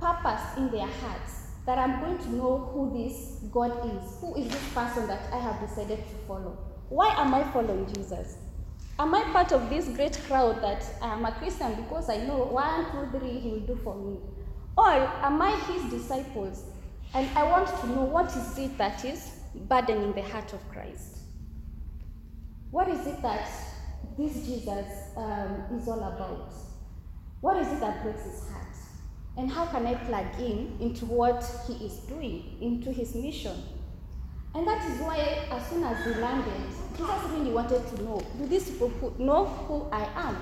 purpose 0.00 0.40
in 0.56 0.70
their 0.70 0.86
hearts 0.86 1.48
that 1.66 1.78
I'm 1.78 1.98
going 2.00 2.16
to 2.18 2.30
know 2.36 2.70
who 2.72 2.96
this 2.96 3.40
God 3.50 3.72
is. 3.84 4.18
Who 4.20 4.36
is 4.36 4.48
this 4.48 4.68
person 4.72 5.08
that 5.08 5.32
I 5.32 5.38
have 5.38 5.58
decided 5.60 5.98
to 5.98 6.14
follow? 6.28 6.56
Why 6.90 7.08
am 7.20 7.34
I 7.34 7.42
following 7.50 7.92
Jesus? 7.92 8.36
Am 9.00 9.12
I 9.16 9.24
part 9.32 9.50
of 9.50 9.68
this 9.68 9.88
great 9.88 10.16
crowd 10.28 10.62
that 10.62 10.84
I 11.02 11.12
am 11.12 11.24
a 11.24 11.32
Christian 11.32 11.74
because 11.74 12.08
I 12.08 12.18
know 12.18 12.44
one, 12.44 12.92
two, 12.92 13.18
three, 13.18 13.40
he 13.40 13.50
will 13.50 13.66
do 13.66 13.74
for 13.82 13.96
me? 13.96 14.20
Or 14.78 14.92
am 14.92 15.42
I 15.42 15.56
his 15.72 15.90
disciples 15.90 16.66
and 17.14 17.28
I 17.36 17.42
want 17.42 17.66
to 17.80 17.86
know 17.88 18.04
what 18.04 18.28
is 18.28 18.58
it 18.58 18.78
that 18.78 19.04
is 19.04 19.40
burdening 19.68 20.12
the 20.12 20.22
heart 20.22 20.52
of 20.52 20.60
Christ? 20.70 21.18
What 22.70 22.86
is 22.86 23.04
it 23.08 23.20
that 23.22 23.50
this 24.18 24.46
Jesus 24.46 24.86
um, 25.16 25.66
is 25.74 25.88
all 25.88 26.02
about? 26.02 26.52
What 27.40 27.56
is 27.56 27.68
it 27.72 27.80
that 27.80 28.02
breaks 28.02 28.24
his 28.24 28.48
heart? 28.48 28.76
And 29.36 29.50
how 29.50 29.66
can 29.66 29.86
I 29.86 29.94
plug 29.94 30.26
in 30.38 30.76
into 30.80 31.06
what 31.06 31.44
he 31.66 31.86
is 31.86 31.98
doing, 32.00 32.58
into 32.60 32.92
his 32.92 33.14
mission? 33.14 33.56
And 34.54 34.66
that 34.66 34.84
is 34.90 35.00
why, 35.00 35.16
as 35.50 35.66
soon 35.68 35.82
as 35.82 36.04
he 36.04 36.20
landed, 36.20 36.68
Jesus 36.96 37.30
really 37.30 37.52
wanted 37.52 37.86
to 37.88 38.02
know 38.02 38.22
do 38.38 38.46
these 38.46 38.70
people 38.70 39.14
know 39.18 39.46
who 39.46 39.88
I 39.90 40.04
am? 40.14 40.36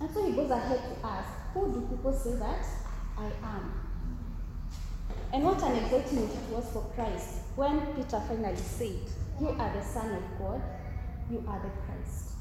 And 0.00 0.10
so 0.10 0.26
he 0.26 0.32
goes 0.32 0.50
ahead 0.50 0.80
to 0.80 1.06
ask, 1.06 1.28
Who 1.52 1.72
do 1.72 1.80
people 1.94 2.12
say 2.12 2.34
that 2.36 2.64
I 3.18 3.26
am? 3.44 3.82
And 5.34 5.44
what 5.44 5.62
an 5.62 5.76
excitement 5.76 6.30
it 6.30 6.54
was 6.54 6.64
for 6.72 6.82
Christ 6.94 7.40
when 7.56 7.80
Peter 7.94 8.20
finally 8.26 8.56
said, 8.56 9.00
You 9.40 9.48
are 9.48 9.72
the 9.72 9.82
Son 9.82 10.14
of 10.14 10.38
God, 10.38 10.62
you 11.30 11.44
are 11.46 11.60
the 11.60 11.70
Christ. 11.84 12.31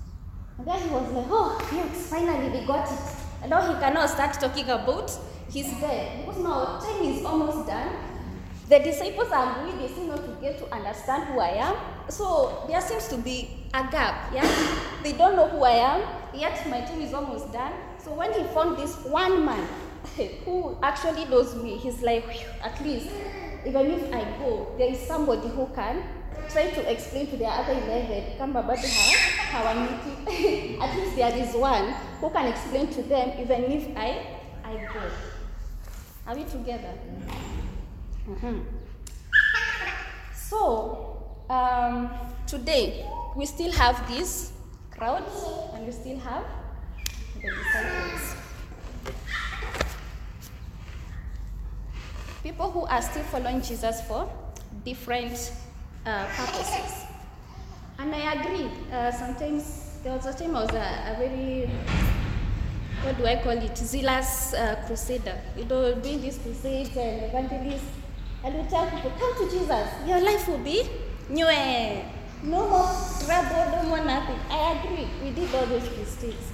Then 0.65 0.82
he 0.82 0.89
was 0.89 1.12
like, 1.12 1.25
Oh, 1.30 1.58
yes, 1.74 2.08
finally 2.08 2.50
we 2.50 2.65
got 2.65 2.91
it. 2.91 3.00
And 3.41 3.50
now 3.50 3.62
he 3.74 3.80
cannot 3.80 4.10
start 4.10 4.34
talking 4.34 4.70
about 4.70 5.12
his 5.51 5.68
death 5.80 6.20
because 6.25 6.41
now 6.44 6.80
time 6.80 7.01
is 7.03 7.25
almost 7.25 7.68
done. 7.68 7.96
The 8.70 8.80
disciples 8.80 9.32
are 9.32 9.63
really 9.65 9.77
they 9.88 9.94
seem 9.94 10.08
not 10.08 10.24
to 10.24 10.38
get 10.39 10.58
to 10.60 10.74
understand 10.74 11.25
who 11.25 11.39
I 11.39 11.50
am. 11.68 11.75
So 12.10 12.63
there 12.68 12.80
seems 12.80 13.08
to 13.10 13.18
be 13.18 13.68
a 13.74 13.84
gap. 13.91 14.32
Yeah, 14.34 14.48
they 15.03 15.13
don't 15.13 15.36
know 15.36 15.48
who 15.50 15.63
I 15.63 15.72
am. 15.72 16.01
Yet 16.34 16.70
my 16.70 16.82
time 16.82 17.01
is 17.01 17.13
almost 17.13 17.51
done. 17.51 17.74
So 17.98 18.13
when 18.13 18.32
he 18.34 18.44
found 18.53 18.77
this 18.77 18.96
one 19.06 19.44
man 19.46 19.68
who 20.46 20.77
actually 20.82 21.25
knows 21.25 21.56
me, 21.56 21.77
he's 21.77 22.01
like, 22.01 22.24
at 22.63 22.80
least 22.82 23.10
even 23.65 23.91
if 23.91 24.13
I 24.13 24.24
go, 24.39 24.74
there 24.77 24.89
is 24.89 25.00
somebody 25.00 25.50
who 25.50 25.68
can 25.75 26.03
try 26.50 26.70
to 26.70 26.91
explain 26.91 27.27
to 27.27 27.38
the 27.38 27.46
other 27.46 27.74
eleven, 27.74 28.38
kama 28.38 28.63
bado 28.63 28.88
at 30.81 30.96
least 30.96 31.15
there 31.15 31.36
is 31.36 31.53
one 31.55 31.93
who 32.22 32.29
can 32.29 32.48
explain 32.48 32.88
to 32.88 33.01
them 33.03 33.31
even 33.39 33.63
if 33.65 33.98
I 33.98 34.38
I 34.63 34.88
go. 34.93 35.01
Are 36.27 36.36
we 36.36 36.43
together? 36.46 36.93
Mhm. 38.27 38.63
So, 40.34 41.25
um, 41.50 42.10
today 42.48 43.05
we 43.36 43.46
still 43.46 43.72
have 43.74 44.08
these 44.08 44.51
crowds 44.91 45.43
and 45.74 45.86
we 45.86 45.91
still 45.91 46.20
have 46.20 46.46
the 47.36 47.50
disciples. 47.50 48.36
People 52.43 52.72
who 52.72 52.86
are 52.86 53.01
still 53.01 53.24
following 53.24 53.62
Jesus 53.62 54.01
for 54.08 54.29
different 54.86 55.51
uh, 56.05 56.25
purposes. 56.27 57.11
And 58.01 58.15
I 58.15 58.34
agree, 58.34 58.67
uh, 58.91 59.12
sometimes 59.12 60.00
there 60.03 60.15
was 60.15 60.25
a 60.25 60.34
time 60.34 60.55
I 60.55 60.63
was 60.63 60.72
a, 60.72 61.13
a 61.13 61.15
very 61.20 61.70
what 63.03 63.15
do 63.15 63.27
I 63.27 63.36
call 63.36 63.51
it, 63.51 63.77
zealous 63.77 64.55
uh, 64.55 64.81
crusader. 64.88 65.38
You 65.55 65.65
know, 65.65 65.93
doing 65.93 66.20
these 66.20 66.39
crusades 66.39 66.98
and 66.98 67.25
evangelists, 67.25 67.86
and 68.43 68.55
we 68.55 68.63
tell 68.72 68.89
people, 68.89 69.12
come 69.20 69.38
to 69.38 69.51
Jesus, 69.55 69.88
your 70.08 70.20
life 70.20 70.48
will 70.48 70.58
be 70.58 70.89
new. 71.29 71.46
No 72.43 72.67
more 72.67 72.89
trouble, 73.24 73.72
no 73.72 73.84
more 73.89 74.03
nothing. 74.03 74.39
I 74.50 74.81
agree, 74.81 75.08
we 75.24 75.29
did 75.36 75.53
all 75.53 75.67
those 75.67 75.88
crusades. 75.89 76.51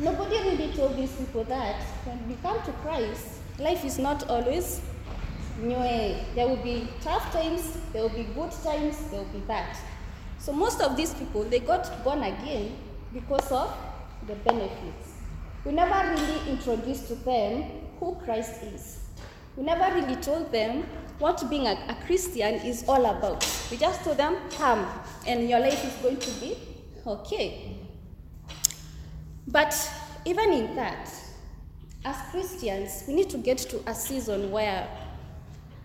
Nobody 0.00 0.36
really 0.38 0.72
told 0.72 0.96
these 0.96 1.12
people 1.12 1.44
that 1.44 1.80
when 2.04 2.28
we 2.28 2.34
come 2.42 2.60
to 2.62 2.72
Christ, 2.82 3.38
life 3.60 3.84
is 3.84 4.00
not 4.00 4.28
always 4.28 4.80
new. 5.60 5.76
there 5.76 6.48
will 6.48 6.56
be 6.56 6.88
tough 7.02 7.32
times, 7.32 7.78
there 7.92 8.02
will 8.02 8.16
be 8.16 8.24
good 8.34 8.50
times, 8.64 8.98
there 9.10 9.20
will 9.20 9.32
be 9.32 9.42
that. 9.46 9.76
So 10.42 10.52
most 10.52 10.80
of 10.80 10.96
these 10.96 11.14
people, 11.14 11.44
they 11.44 11.60
got 11.60 12.02
born 12.02 12.24
again 12.24 12.76
because 13.14 13.52
of 13.52 13.72
the 14.26 14.34
benefits. 14.34 15.12
We 15.64 15.70
never 15.70 16.10
really 16.10 16.50
introduced 16.50 17.06
to 17.08 17.14
them 17.14 17.62
who 18.00 18.16
Christ 18.24 18.60
is. 18.64 18.98
We 19.56 19.62
never 19.62 19.94
really 19.94 20.16
told 20.16 20.50
them 20.50 20.82
what 21.20 21.48
being 21.48 21.68
a, 21.68 21.78
a 21.88 21.96
Christian 22.06 22.54
is 22.54 22.84
all 22.88 23.06
about. 23.06 23.46
We 23.70 23.76
just 23.76 24.02
told 24.02 24.16
them, 24.16 24.36
come, 24.56 24.84
and 25.28 25.48
your 25.48 25.60
life 25.60 25.84
is 25.84 25.94
going 26.02 26.16
to 26.16 26.30
be 26.40 26.56
okay. 27.06 27.76
But 29.46 29.72
even 30.24 30.52
in 30.52 30.74
that, 30.74 31.08
as 32.04 32.16
Christians, 32.32 33.04
we 33.06 33.14
need 33.14 33.30
to 33.30 33.38
get 33.38 33.58
to 33.58 33.80
a 33.88 33.94
season 33.94 34.50
where 34.50 34.88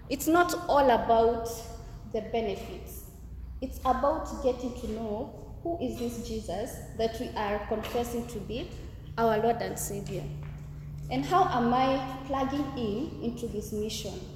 it's 0.09 0.25
not 0.25 0.55
all 0.67 0.89
about 0.89 1.47
the 2.11 2.21
benefits. 2.21 2.96
It's 3.59 3.79
about 3.79 4.43
getting 4.43 4.79
to 4.81 4.91
know 4.91 5.33
who 5.63 5.79
is 5.81 5.97
this 5.97 6.27
Jesus 6.27 6.77
that 6.99 7.19
we 7.19 7.29
are 7.29 7.57
confessing 7.67 8.27
to 8.27 8.39
be 8.39 8.69
our 9.17 9.39
Lord 9.39 9.63
and 9.63 9.77
Savior. 9.77 10.21
And 11.09 11.25
how 11.25 11.45
am 11.45 11.73
I 11.73 11.99
plugging 12.27 12.65
in 12.77 13.23
into 13.23 13.47
this 13.47 13.71
mission? 13.71 14.13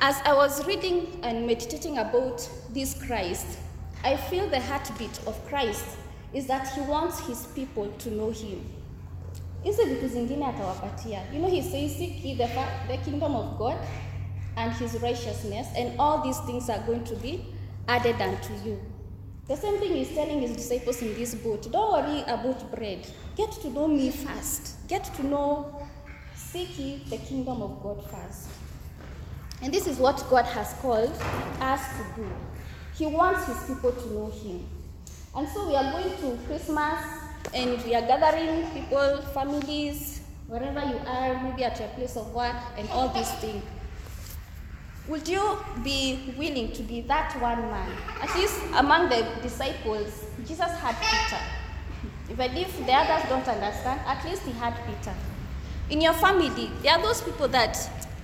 As 0.00 0.20
I 0.24 0.32
was 0.32 0.64
reading 0.64 1.18
and 1.24 1.44
meditating 1.44 1.98
about 1.98 2.48
this 2.70 2.94
Christ, 3.02 3.58
I 4.04 4.16
feel 4.16 4.48
the 4.48 4.60
heartbeat 4.60 5.18
of 5.26 5.44
Christ 5.48 5.84
is 6.32 6.46
that 6.46 6.68
he 6.72 6.82
wants 6.82 7.18
his 7.26 7.46
people 7.48 7.90
to 7.90 8.10
know 8.12 8.30
him. 8.30 8.64
you 9.64 9.72
know 9.72 11.50
he 11.50 11.62
says 11.62 11.96
seek 11.96 12.24
ye 12.24 12.34
the, 12.34 12.48
the 12.88 12.96
kingdom 13.04 13.34
of 13.34 13.58
god 13.58 13.76
and 14.56 14.72
his 14.74 14.94
righteousness 15.02 15.68
and 15.76 15.98
all 15.98 16.22
these 16.22 16.38
things 16.40 16.70
are 16.70 16.80
going 16.86 17.04
to 17.04 17.16
be 17.16 17.44
added 17.94 18.20
unto 18.28 18.54
you 18.64 18.78
the 19.48 19.56
same 19.56 19.78
thing 19.80 19.92
he's 20.00 20.14
telling 20.14 20.40
his 20.46 20.54
disciples 20.62 21.02
in 21.02 21.12
this 21.20 21.34
boat 21.34 21.70
don't 21.72 21.92
worry 21.96 22.22
about 22.36 22.70
bread 22.74 23.06
get 23.36 23.52
to 23.62 23.70
know 23.76 23.86
me 23.98 24.10
first 24.10 24.76
get 24.88 25.04
to 25.18 25.26
know 25.34 25.48
seek 26.50 26.78
ye 26.78 26.90
the 27.12 27.18
kingdom 27.30 27.62
of 27.68 27.72
god 27.82 28.02
first 28.10 28.60
and 29.62 29.74
this 29.74 29.86
is 29.86 29.98
what 29.98 30.24
God 30.30 30.46
has 30.46 30.72
called 30.80 31.12
us 31.60 31.82
to 31.98 32.22
do. 32.22 32.26
He 32.96 33.06
wants 33.06 33.46
His 33.46 33.58
people 33.66 33.92
to 33.92 34.12
know 34.12 34.30
Him. 34.30 34.66
And 35.36 35.46
so 35.48 35.68
we 35.68 35.76
are 35.76 35.92
going 35.92 36.16
to 36.16 36.46
Christmas 36.46 37.04
and 37.54 37.82
we 37.84 37.94
are 37.94 38.00
gathering 38.00 38.70
people, 38.70 39.22
families, 39.34 40.22
wherever 40.46 40.80
you 40.80 40.98
are, 41.06 41.42
maybe 41.42 41.64
at 41.64 41.78
your 41.78 41.88
place 41.90 42.16
of 42.16 42.32
work, 42.34 42.56
and 42.78 42.88
all 42.90 43.08
these 43.10 43.30
things. 43.32 43.62
Would 45.10 45.26
you 45.26 45.58
be 45.82 46.20
willing 46.38 46.70
to 46.70 46.84
be 46.84 47.00
that 47.00 47.34
one 47.42 47.62
man? 47.62 47.90
At 48.22 48.32
least 48.36 48.60
among 48.76 49.08
the 49.08 49.26
disciples, 49.42 50.24
Jesus 50.46 50.70
had 50.78 50.94
Peter. 51.02 51.42
Even 52.30 52.56
if 52.56 52.86
the 52.86 52.92
others 52.92 53.28
don't 53.28 53.48
understand, 53.48 54.00
at 54.06 54.24
least 54.24 54.42
he 54.42 54.52
had 54.52 54.72
Peter. 54.86 55.12
In 55.90 56.00
your 56.00 56.12
family, 56.12 56.70
there 56.84 56.92
are 56.92 57.02
those 57.02 57.22
people 57.22 57.48
that, 57.48 57.74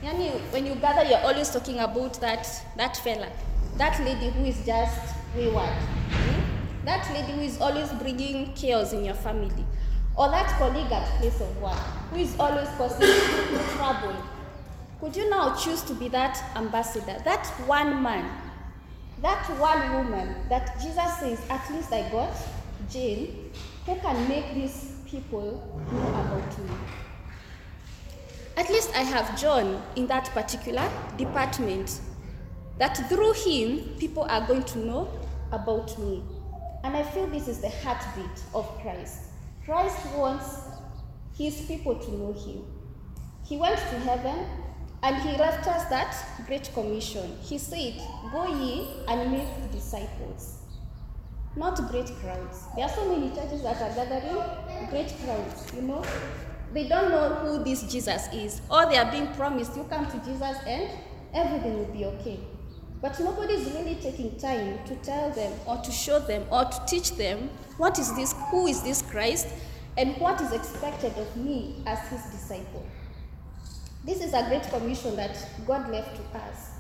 yani, 0.01 0.31
when 0.53 0.65
you 0.65 0.77
gather, 0.77 1.03
you're 1.03 1.19
always 1.27 1.51
talking 1.51 1.81
about 1.81 2.21
that, 2.21 2.47
that 2.77 2.97
fella, 2.99 3.33
that 3.79 3.99
lady 4.05 4.31
who 4.31 4.45
is 4.45 4.65
just 4.65 5.17
wayward, 5.37 5.69
hmm? 5.69 6.85
that 6.87 7.05
lady 7.13 7.33
who 7.33 7.41
is 7.41 7.61
always 7.61 7.91
bringing 7.95 8.53
chaos 8.53 8.93
in 8.93 9.05
your 9.05 9.15
family, 9.15 9.67
or 10.15 10.29
that 10.31 10.57
colleague 10.57 10.93
at 10.93 11.05
place 11.19 11.41
of 11.41 11.61
work 11.61 11.75
who 12.13 12.19
is 12.19 12.37
always 12.39 12.69
causing 12.79 13.09
trouble. 13.77 14.15
Could 15.01 15.15
you 15.15 15.29
now 15.29 15.55
choose 15.55 15.83
to 15.83 15.95
be 15.95 16.09
that 16.09 16.43
ambassador, 16.57 17.21
that 17.25 17.47
one 17.67 18.03
man, 18.03 18.31
that 19.21 19.45
one 19.59 19.93
woman 19.93 20.35
that 20.49 20.81
Jesus 20.81 21.19
says, 21.19 21.39
at 21.51 21.71
least 21.71 21.93
I 21.93 22.09
got 22.11 22.35
Jane, 22.91 23.51
who 23.85 23.97
can 23.97 24.29
make 24.29 24.55
these 24.55 24.95
people 25.07 25.63
know 25.93 26.09
about 26.09 26.59
me? 26.59 26.71
At 28.57 28.71
least 28.71 28.91
I 28.97 29.03
have 29.03 29.39
John 29.39 29.83
in 29.97 30.07
that 30.07 30.31
particular 30.31 30.91
department. 31.19 32.01
That 32.79 32.97
through 33.09 33.35
him, 33.35 33.97
people 33.99 34.23
are 34.25 34.47
going 34.47 34.65
to 34.65 34.79
know 34.79 35.09
about 35.53 35.99
me. 35.99 36.23
And 36.85 36.97
I 36.97 37.03
feel 37.03 37.27
this 37.27 37.49
is 37.49 37.61
the 37.61 37.69
heartbeat 37.69 38.43
of 38.55 38.67
Christ. 38.81 39.25
Christ 39.65 39.99
wants 40.15 40.61
his 41.37 41.61
people 41.63 41.97
to 41.97 42.11
know 42.13 42.33
him. 42.33 42.65
He 43.45 43.57
went 43.57 43.79
to 43.79 43.99
heaven 44.01 44.47
and 45.03 45.17
he 45.17 45.37
left 45.37 45.67
us 45.67 45.85
that 45.89 46.17
great 46.47 46.71
commission. 46.75 47.37
He 47.43 47.59
said, 47.59 48.01
Go 48.33 48.47
ye 48.47 48.89
and 49.09 49.31
make 49.31 49.73
disciples. 49.73 50.59
Not 51.55 51.77
great 51.91 52.11
crowds. 52.21 52.65
There 52.75 52.85
are 52.85 52.91
so 52.91 53.09
many 53.09 53.35
churches 53.35 53.63
that 53.63 53.81
are 53.81 53.95
gathering 53.95 54.91
great 54.91 55.13
crowds, 55.25 55.73
you 55.75 55.83
know. 55.83 56.05
They 56.73 56.89
don't 56.89 57.11
know 57.11 57.35
who 57.37 57.65
this 57.65 57.91
Jesus 57.91 58.29
is. 58.33 58.61
Or 58.71 58.87
they 58.87 58.99
are 58.99 59.11
being 59.11 59.29
promised, 59.35 59.77
you 59.77 59.85
come 59.85 60.07
to 60.07 60.19
Jesus 60.19 60.57
and 60.67 60.91
everything 61.33 61.79
will 61.79 61.93
be 61.93 62.05
okay. 62.05 62.41
But 63.01 63.19
nobody 63.21 63.55
is 63.55 63.71
really 63.73 63.95
taking 63.97 64.37
time 64.39 64.85
to 64.87 64.97
tell 64.97 65.31
them 65.31 65.53
or 65.67 65.77
to 65.79 65.91
show 65.91 66.19
them 66.19 66.45
or 66.51 66.65
to 66.65 66.81
teach 66.87 67.13
them 67.13 67.51
what 67.77 67.99
is 67.99 68.15
this, 68.17 68.35
who 68.51 68.67
is 68.67 68.83
this 68.83 69.03
Christ, 69.03 69.49
and 69.99 70.17
what 70.19 70.41
is 70.41 70.53
expected 70.53 71.17
of 71.17 71.37
me 71.37 71.83
as 71.87 71.99
his 72.09 72.23
disciple. 72.33 72.85
This 74.07 74.21
is 74.23 74.35
a 74.35 74.45
great 74.45 74.63
commission 74.71 75.17
that 75.17 75.37
God 75.67 75.91
left 75.91 76.15
to 76.15 76.39
us. 76.39 76.71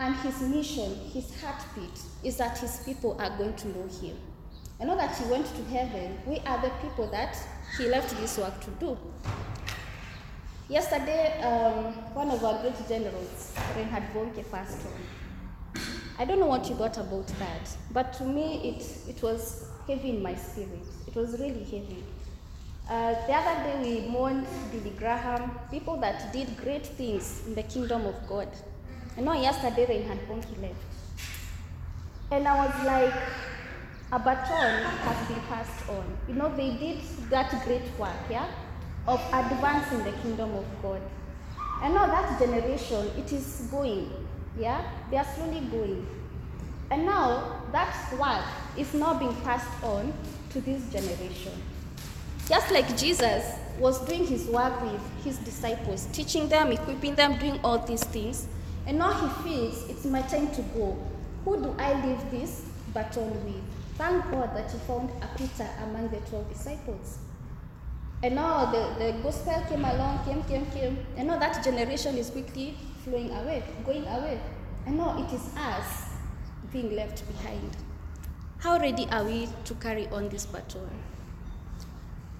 And 0.00 0.16
his 0.16 0.40
mission, 0.40 0.96
his 1.12 1.30
heartbeat, 1.38 2.00
is 2.24 2.38
that 2.38 2.56
his 2.56 2.78
people 2.78 3.14
are 3.20 3.36
going 3.36 3.54
to 3.56 3.68
know 3.68 3.86
him. 4.00 4.16
I 4.80 4.84
know 4.84 4.96
that 4.96 5.14
he 5.18 5.26
went 5.26 5.44
to 5.54 5.64
heaven. 5.64 6.16
We 6.26 6.38
are 6.46 6.58
the 6.62 6.70
people 6.80 7.08
that 7.10 7.36
he 7.76 7.90
left 7.90 8.16
this 8.16 8.38
work 8.38 8.58
to 8.62 8.70
do. 8.80 8.96
Yesterday, 10.70 11.42
um, 11.42 11.92
one 12.14 12.30
of 12.30 12.42
our 12.42 12.58
great 12.62 12.88
generals, 12.88 13.54
Reinhard 13.76 14.04
Bonnke, 14.14 14.50
passed 14.50 14.78
on. 14.86 15.82
I 16.18 16.24
don't 16.24 16.40
know 16.40 16.46
what 16.46 16.66
you 16.70 16.74
thought 16.76 16.96
about 16.96 17.26
that, 17.38 17.68
but 17.92 18.14
to 18.14 18.24
me, 18.24 18.70
it, 18.70 19.10
it 19.10 19.22
was 19.22 19.68
heavy 19.86 20.08
in 20.08 20.22
my 20.22 20.34
spirit. 20.34 20.86
It 21.06 21.14
was 21.14 21.38
really 21.38 21.64
heavy. 21.64 22.02
Uh, 22.88 23.14
the 23.26 23.32
other 23.32 23.64
day, 23.64 23.82
we 23.82 24.08
mourned 24.08 24.46
Billy 24.70 24.90
Graham, 24.96 25.50
people 25.72 25.96
that 25.96 26.32
did 26.32 26.56
great 26.56 26.86
things 26.86 27.42
in 27.44 27.56
the 27.56 27.64
kingdom 27.64 28.06
of 28.06 28.14
God. 28.28 28.48
I 29.18 29.22
know 29.22 29.32
yesterday, 29.32 29.86
Reinhard 29.86 30.20
Bonnke 30.28 30.62
left. 30.62 30.74
And 32.30 32.46
I 32.46 32.64
was 32.64 32.86
like, 32.86 33.12
a 34.12 34.18
baton 34.20 34.84
has 34.84 35.28
been 35.28 35.40
passed 35.48 35.88
on. 35.88 36.16
You 36.28 36.34
know, 36.34 36.54
they 36.54 36.76
did 36.76 37.00
that 37.28 37.64
great 37.64 37.82
work, 37.98 38.14
yeah, 38.30 38.46
of 39.08 39.20
advancing 39.32 40.04
the 40.04 40.12
kingdom 40.22 40.54
of 40.54 40.64
God. 40.80 41.02
And 41.82 41.92
now 41.92 42.06
that 42.06 42.38
generation, 42.38 43.10
it 43.18 43.32
is 43.32 43.66
going, 43.68 44.12
yeah, 44.56 44.88
they 45.10 45.16
are 45.16 45.26
slowly 45.34 45.60
going. 45.72 46.06
And 46.92 47.04
now 47.04 47.62
that 47.72 47.96
work 48.16 48.44
is 48.78 48.94
now 48.94 49.18
being 49.18 49.34
passed 49.42 49.82
on 49.82 50.12
to 50.50 50.60
this 50.60 50.88
generation. 50.92 51.60
Just 52.46 52.70
like 52.70 52.96
Jesus 52.96 53.58
was 53.78 53.98
doing 54.06 54.24
his 54.24 54.46
work 54.46 54.80
with 54.80 55.00
his 55.24 55.36
disciples, 55.38 56.06
teaching 56.12 56.48
them, 56.48 56.70
equipping 56.70 57.16
them, 57.16 57.38
doing 57.38 57.58
all 57.64 57.78
these 57.78 58.04
things, 58.04 58.46
and 58.86 58.98
now 58.98 59.12
he 59.12 59.42
feels 59.42 59.88
it's 59.90 60.04
my 60.04 60.22
time 60.22 60.50
to 60.52 60.62
go. 60.62 60.96
Who 61.44 61.60
do 61.60 61.74
I 61.78 62.06
leave 62.06 62.30
this 62.30 62.64
baton 62.94 63.30
with? 63.44 63.62
Thank 63.98 64.30
God 64.30 64.54
that 64.56 64.70
he 64.70 64.78
found 64.78 65.10
a 65.22 65.38
Peter 65.38 65.68
among 65.82 66.08
the 66.08 66.18
12 66.18 66.48
disciples. 66.48 67.18
And 68.22 68.36
now 68.36 68.66
the, 68.66 68.94
the 68.98 69.18
gospel 69.22 69.62
came 69.68 69.84
along, 69.84 70.24
came, 70.24 70.42
came, 70.44 70.66
came. 70.70 71.04
And 71.16 71.28
now 71.28 71.38
that 71.38 71.64
generation 71.64 72.16
is 72.16 72.30
quickly 72.30 72.76
flowing 73.04 73.30
away, 73.30 73.62
going 73.84 74.06
away. 74.06 74.40
And 74.86 74.96
now 74.98 75.20
it 75.22 75.32
is 75.34 75.42
us 75.56 76.10
being 76.72 76.94
left 76.94 77.26
behind. 77.26 77.76
How 78.58 78.78
ready 78.78 79.08
are 79.10 79.24
we 79.24 79.48
to 79.64 79.74
carry 79.74 80.08
on 80.08 80.28
this 80.28 80.46
baton? 80.46 80.88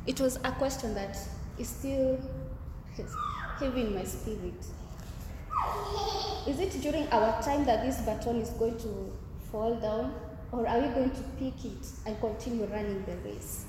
It 0.06 0.20
was 0.20 0.36
a 0.44 0.52
question 0.52 0.94
that 0.94 1.18
is 1.58 1.68
still 1.68 2.18
heavy 3.58 3.82
in 3.82 3.94
my 3.94 4.04
spirit. 4.04 4.54
Is 6.46 6.60
it 6.60 6.80
during 6.80 7.08
our 7.08 7.42
time 7.42 7.64
that 7.64 7.84
this 7.84 8.00
baton 8.02 8.36
is 8.36 8.50
going 8.50 8.78
to 8.78 9.12
fall 9.50 9.74
down, 9.74 10.14
or 10.52 10.66
are 10.66 10.80
we 10.80 10.88
going 10.88 11.10
to 11.10 11.22
pick 11.38 11.64
it 11.64 11.86
and 12.06 12.20
continue 12.20 12.66
running 12.66 13.04
the 13.04 13.16
race? 13.28 13.64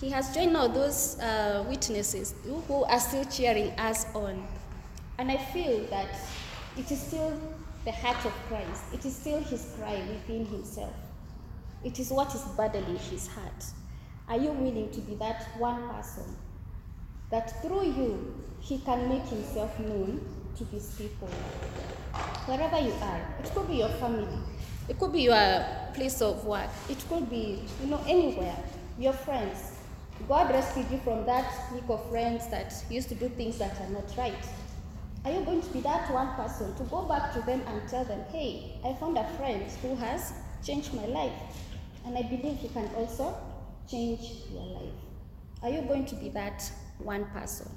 He 0.00 0.10
has 0.10 0.34
joined 0.34 0.54
now 0.54 0.66
those 0.66 1.20
uh, 1.20 1.64
witnesses 1.68 2.34
who 2.42 2.60
who 2.62 2.82
are 2.84 2.98
still 2.98 3.24
cheering 3.26 3.70
us 3.78 4.06
on. 4.14 4.44
And 5.18 5.30
I 5.30 5.36
feel 5.36 5.86
that 5.86 6.08
it 6.76 6.90
is 6.90 7.00
still 7.00 7.40
the 7.84 7.92
heart 7.92 8.24
of 8.24 8.32
Christ, 8.48 8.82
it 8.92 9.04
is 9.04 9.14
still 9.14 9.40
his 9.40 9.72
cry 9.78 10.02
within 10.08 10.46
himself. 10.46 10.94
It 11.84 12.00
is 12.00 12.10
what 12.10 12.34
is 12.34 12.42
burdening 12.56 12.96
his 12.96 13.28
heart. 13.28 13.64
Are 14.28 14.38
you 14.38 14.52
willing 14.52 14.90
to 14.90 15.00
be 15.00 15.14
that 15.16 15.42
one 15.58 15.88
person 15.88 16.36
that 17.30 17.62
through 17.62 17.84
you 17.84 18.34
he 18.60 18.78
can 18.78 19.08
make 19.08 19.24
himself 19.24 19.78
known 19.78 20.20
to 20.56 20.64
his 20.64 20.94
people. 20.94 21.28
Wherever 22.46 22.78
you 22.78 22.92
are, 23.02 23.20
it 23.42 23.52
could 23.54 23.68
be 23.68 23.76
your 23.76 23.88
family, 24.00 24.38
it 24.88 24.98
could 24.98 25.12
be 25.12 25.22
your 25.22 25.66
place 25.94 26.22
of 26.22 26.44
work, 26.46 26.70
it 26.88 27.04
could 27.08 27.28
be, 27.28 27.62
you 27.82 27.90
know, 27.90 28.00
anywhere, 28.06 28.56
your 28.98 29.12
friends. 29.12 29.72
God 30.28 30.50
rescued 30.50 30.90
you 30.90 30.98
from 30.98 31.26
that 31.26 31.50
clique 31.68 31.88
of 31.88 32.08
friends 32.08 32.48
that 32.48 32.72
used 32.88 33.08
to 33.08 33.14
do 33.14 33.28
things 33.28 33.58
that 33.58 33.78
are 33.80 33.88
not 33.88 34.04
right. 34.16 34.46
Are 35.24 35.32
you 35.32 35.40
going 35.40 35.60
to 35.62 35.68
be 35.70 35.80
that 35.80 36.10
one 36.12 36.34
person 36.34 36.74
to 36.76 36.82
go 36.84 37.02
back 37.02 37.32
to 37.32 37.40
them 37.40 37.62
and 37.66 37.88
tell 37.88 38.04
them, 38.04 38.20
hey, 38.30 38.78
I 38.84 38.94
found 38.94 39.18
a 39.18 39.28
friend 39.36 39.62
who 39.82 39.96
has 39.96 40.32
changed 40.64 40.94
my 40.94 41.06
life, 41.06 41.32
and 42.06 42.16
I 42.16 42.22
believe 42.22 42.58
he 42.58 42.68
can 42.68 42.88
also 42.96 43.36
change 43.90 44.20
your 44.52 44.66
life? 44.66 44.94
Are 45.62 45.70
you 45.70 45.82
going 45.82 46.04
to 46.06 46.14
be 46.16 46.28
that 46.30 46.70
one 46.98 47.24
person? 47.26 47.70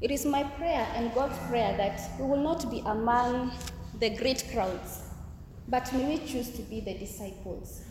It 0.00 0.10
is 0.10 0.26
my 0.26 0.42
prayer 0.42 0.86
and 0.94 1.14
God's 1.14 1.38
prayer 1.48 1.76
that 1.76 2.00
we 2.18 2.26
will 2.26 2.42
not 2.42 2.70
be 2.70 2.82
among 2.84 3.52
the 4.00 4.10
great 4.10 4.44
crowds, 4.52 5.02
but 5.68 5.92
may 5.92 6.04
we 6.04 6.26
choose 6.26 6.50
to 6.50 6.62
be 6.62 6.80
the 6.80 6.94
disciples. 6.94 7.82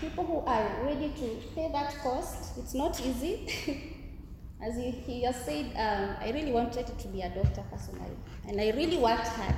People 0.00 0.26
who 0.26 0.38
are 0.40 0.84
ready 0.84 1.08
to 1.08 1.40
pay 1.54 1.70
that 1.72 1.96
cost. 2.02 2.58
It's 2.58 2.74
not 2.74 3.00
easy. 3.00 3.48
As 4.62 4.76
he, 4.76 5.22
has 5.22 5.36
said, 5.44 5.66
um, 5.76 6.16
I 6.20 6.30
really 6.32 6.52
wanted 6.52 6.86
to 6.86 7.08
be 7.08 7.22
a 7.22 7.28
doctor 7.28 7.62
personally, 7.70 8.16
and 8.48 8.60
I 8.60 8.70
really 8.70 8.96
worked 8.96 9.28
hard, 9.28 9.54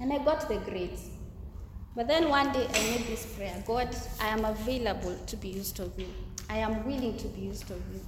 and 0.00 0.12
I 0.12 0.18
got 0.18 0.46
the 0.48 0.56
grades. 0.58 1.08
But 1.94 2.06
then 2.06 2.28
one 2.28 2.52
day 2.52 2.66
I 2.66 2.82
made 2.90 3.06
this 3.06 3.24
prayer 3.34 3.62
God, 3.66 3.96
I 4.20 4.28
am 4.28 4.44
available 4.44 5.16
to 5.26 5.36
be 5.36 5.48
used 5.48 5.80
of 5.80 5.98
you. 5.98 6.08
I 6.48 6.58
am 6.58 6.84
willing 6.86 7.16
to 7.18 7.28
be 7.28 7.42
used 7.42 7.70
of 7.70 7.80
you. 7.92 8.00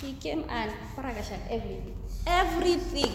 He 0.00 0.14
came 0.14 0.44
and 0.48 0.72
paragasha 0.96 1.38
everything. 1.50 1.96
Everything. 2.26 3.12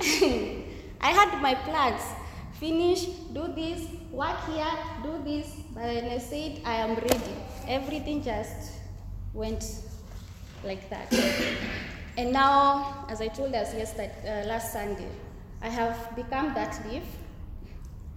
I 1.00 1.10
had 1.10 1.40
my 1.40 1.54
plans. 1.54 2.02
Finish, 2.60 3.06
do 3.32 3.48
this, 3.54 3.86
work 4.12 4.36
here, 4.46 4.70
do 5.02 5.22
this. 5.24 5.56
But 5.74 5.84
when 5.84 6.04
I 6.04 6.18
said 6.18 6.60
I 6.64 6.74
am 6.76 6.94
ready, 6.94 7.34
everything 7.66 8.22
just 8.22 8.72
went 9.32 9.64
like 10.62 10.90
that. 10.90 11.12
and 12.18 12.32
now, 12.32 13.06
as 13.08 13.22
I 13.22 13.28
told 13.28 13.54
us 13.54 13.72
yesterday, 13.74 14.12
uh, 14.24 14.46
last 14.46 14.72
Sunday, 14.72 15.08
I 15.62 15.68
have 15.68 16.14
become 16.14 16.52
that 16.54 16.78
leaf 16.86 17.02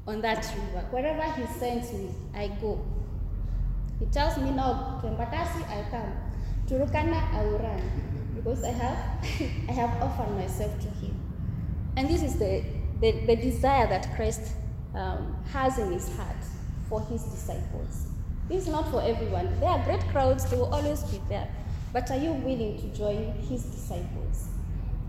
on 0.05 0.21
that 0.21 0.45
river. 0.57 0.85
Wherever 0.91 1.23
he 1.39 1.47
sends 1.57 1.93
me, 1.93 2.09
I 2.35 2.47
go. 2.61 2.83
He 3.99 4.05
tells 4.07 4.37
me 4.37 4.51
now 4.51 4.99
to 5.01 5.07
Embakasi, 5.07 5.63
I 5.69 5.85
come. 5.89 6.13
To 6.67 6.73
Turkana, 6.75 7.33
I 7.33 7.45
will 7.45 7.59
run. 7.59 7.81
Because 8.35 8.63
I 8.63 8.71
have 8.71 8.97
I 9.69 9.71
have 9.71 10.01
offered 10.01 10.35
myself 10.35 10.79
to 10.81 10.87
him. 10.87 11.19
And 11.95 12.09
this 12.09 12.23
is 12.23 12.37
the, 12.39 12.63
the, 12.99 13.11
the 13.25 13.35
desire 13.35 13.87
that 13.87 14.15
Christ 14.15 14.53
um, 14.95 15.35
has 15.51 15.77
in 15.77 15.91
his 15.91 16.13
heart 16.15 16.35
for 16.89 17.01
his 17.01 17.23
disciples. 17.23 18.07
This 18.49 18.63
is 18.63 18.67
not 18.67 18.89
for 18.91 19.01
everyone. 19.01 19.47
There 19.59 19.69
are 19.69 19.83
great 19.85 20.01
crowds, 20.09 20.49
they 20.49 20.57
will 20.57 20.73
always 20.73 21.01
be 21.03 21.21
there. 21.29 21.47
But 21.93 22.09
are 22.11 22.17
you 22.17 22.33
willing 22.33 22.77
to 22.81 22.87
join 22.97 23.33
his 23.49 23.63
disciples? 23.63 24.47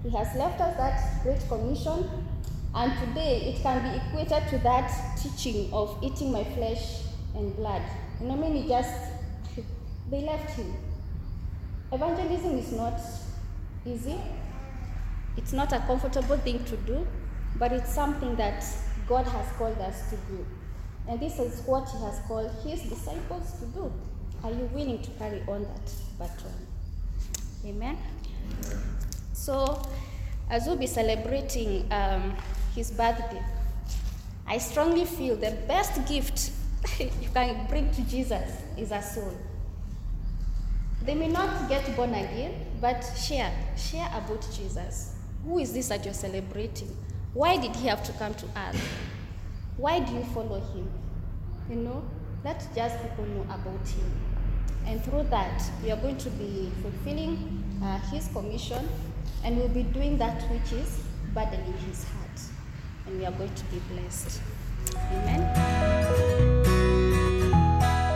He 0.03 0.11
has 0.11 0.35
left 0.37 0.61
us 0.61 0.77
that 0.77 1.23
great 1.23 1.41
commission, 1.49 2.09
and 2.75 2.93
today 3.09 3.55
it 3.55 3.63
can 3.63 3.83
be 3.83 3.97
equated 3.97 4.49
to 4.51 4.59
that 4.59 4.93
teaching 5.19 5.73
of 5.73 5.99
eating 6.03 6.31
my 6.31 6.45
flesh 6.45 7.03
and 7.35 7.57
blood. 7.57 7.83
Know, 8.25 8.37
many 8.37 8.67
just 8.67 8.91
they 10.11 10.23
left 10.23 10.57
him. 10.57 10.75
Evangelism 11.93 12.59
is 12.59 12.73
not 12.73 12.99
easy. 13.85 14.17
It's 15.37 15.53
not 15.53 15.75
a 15.75 15.81
comfortable 15.81 16.39
thing 16.39 16.65
to 16.65 16.77
do, 16.79 17.07
but 17.57 17.71
it's 17.71 17.93
something 17.93 18.35
that 18.37 18.65
God 19.07 19.27
has 19.27 19.47
called 19.59 19.79
us 19.79 20.09
to 20.09 20.17
do. 20.17 20.47
And 21.07 21.21
this 21.21 21.39
is 21.39 21.61
what 21.67 21.87
He 21.91 21.99
has 21.99 22.19
called 22.27 22.51
His 22.65 22.81
disciples 22.85 23.59
to 23.61 23.67
do. 23.67 23.93
Are 24.43 24.51
you 24.51 24.71
willing 24.73 25.03
to 25.03 25.11
carry 25.13 25.43
on 25.47 25.65
that 25.65 25.93
baton? 26.19 26.67
Amen. 27.67 27.99
So, 29.35 29.83
as 30.49 30.65
we'll 30.67 30.77
be 30.77 30.87
celebrating 30.87 31.93
um, 31.93 32.35
His 32.75 32.91
birthday, 32.91 33.43
I 34.47 34.57
strongly 34.57 35.05
feel 35.05 35.37
the 35.37 35.51
best 35.69 36.09
gift 36.09 36.53
you 36.99 37.29
can 37.33 37.67
bring 37.67 37.91
to 37.93 38.03
Jesus 38.03 38.63
is 38.77 38.91
a 38.91 39.03
soul. 39.03 39.35
They 41.05 41.15
may 41.15 41.29
not 41.29 41.69
get 41.69 41.95
born 41.97 42.15
again, 42.15 42.67
but 42.81 43.03
share. 43.17 43.53
Share 43.77 44.09
about 44.09 44.47
Jesus. 44.55 45.17
Who 45.45 45.59
is 45.59 45.73
this 45.73 45.89
that 45.89 46.05
you're 46.05 46.15
celebrating? 46.15 46.97
Why 47.35 47.57
did 47.57 47.77
he 47.77 47.89
have 47.89 48.03
to 48.05 48.13
come 48.13 48.35
to 48.35 48.47
earth? 48.47 48.89
Why 49.77 50.01
do 50.01 50.13
you 50.13 50.25
follow 50.33 50.61
him? 50.61 50.91
You 51.69 51.77
know, 51.77 52.03
let 52.45 52.67
just 52.75 53.01
people 53.03 53.27
know 53.27 53.43
about 53.43 53.87
him. 53.87 54.13
And 54.87 55.03
through 55.05 55.25
that, 55.25 55.63
we 55.83 55.91
are 55.91 55.97
going 55.97 56.19
to 56.19 56.31
be 56.31 56.71
fulfilling 56.83 57.63
uh, 57.83 57.99
his 58.11 58.29
commission 58.29 58.89
and 59.43 59.57
we'll 59.57 59.69
be 59.69 59.83
doing 59.83 60.17
that 60.19 60.43
which 60.51 60.73
is 60.73 61.01
burdening 61.35 61.75
his 61.89 62.05
heart. 62.05 62.41
And 63.07 63.19
we 63.19 63.27
are 63.27 63.33
going 63.33 63.55
to 63.55 63.65
be 63.65 63.81
blessed. 63.91 64.41
Amen. 65.13 66.54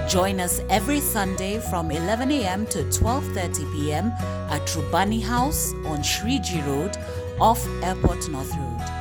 Join 0.09 0.41
us 0.41 0.63
every 0.71 1.01
Sunday 1.01 1.61
from 1.61 1.91
11 1.91 2.31
a.m. 2.33 2.65
to 2.69 2.79
12:30 2.85 3.73
p.m. 3.75 4.07
at 4.49 4.63
Trubani 4.63 5.23
House 5.23 5.75
on 5.85 5.99
Shriji 5.99 6.67
Road 6.67 6.97
off 7.39 7.63
Airport 7.83 8.27
North 8.31 8.55
Road. 8.57 8.98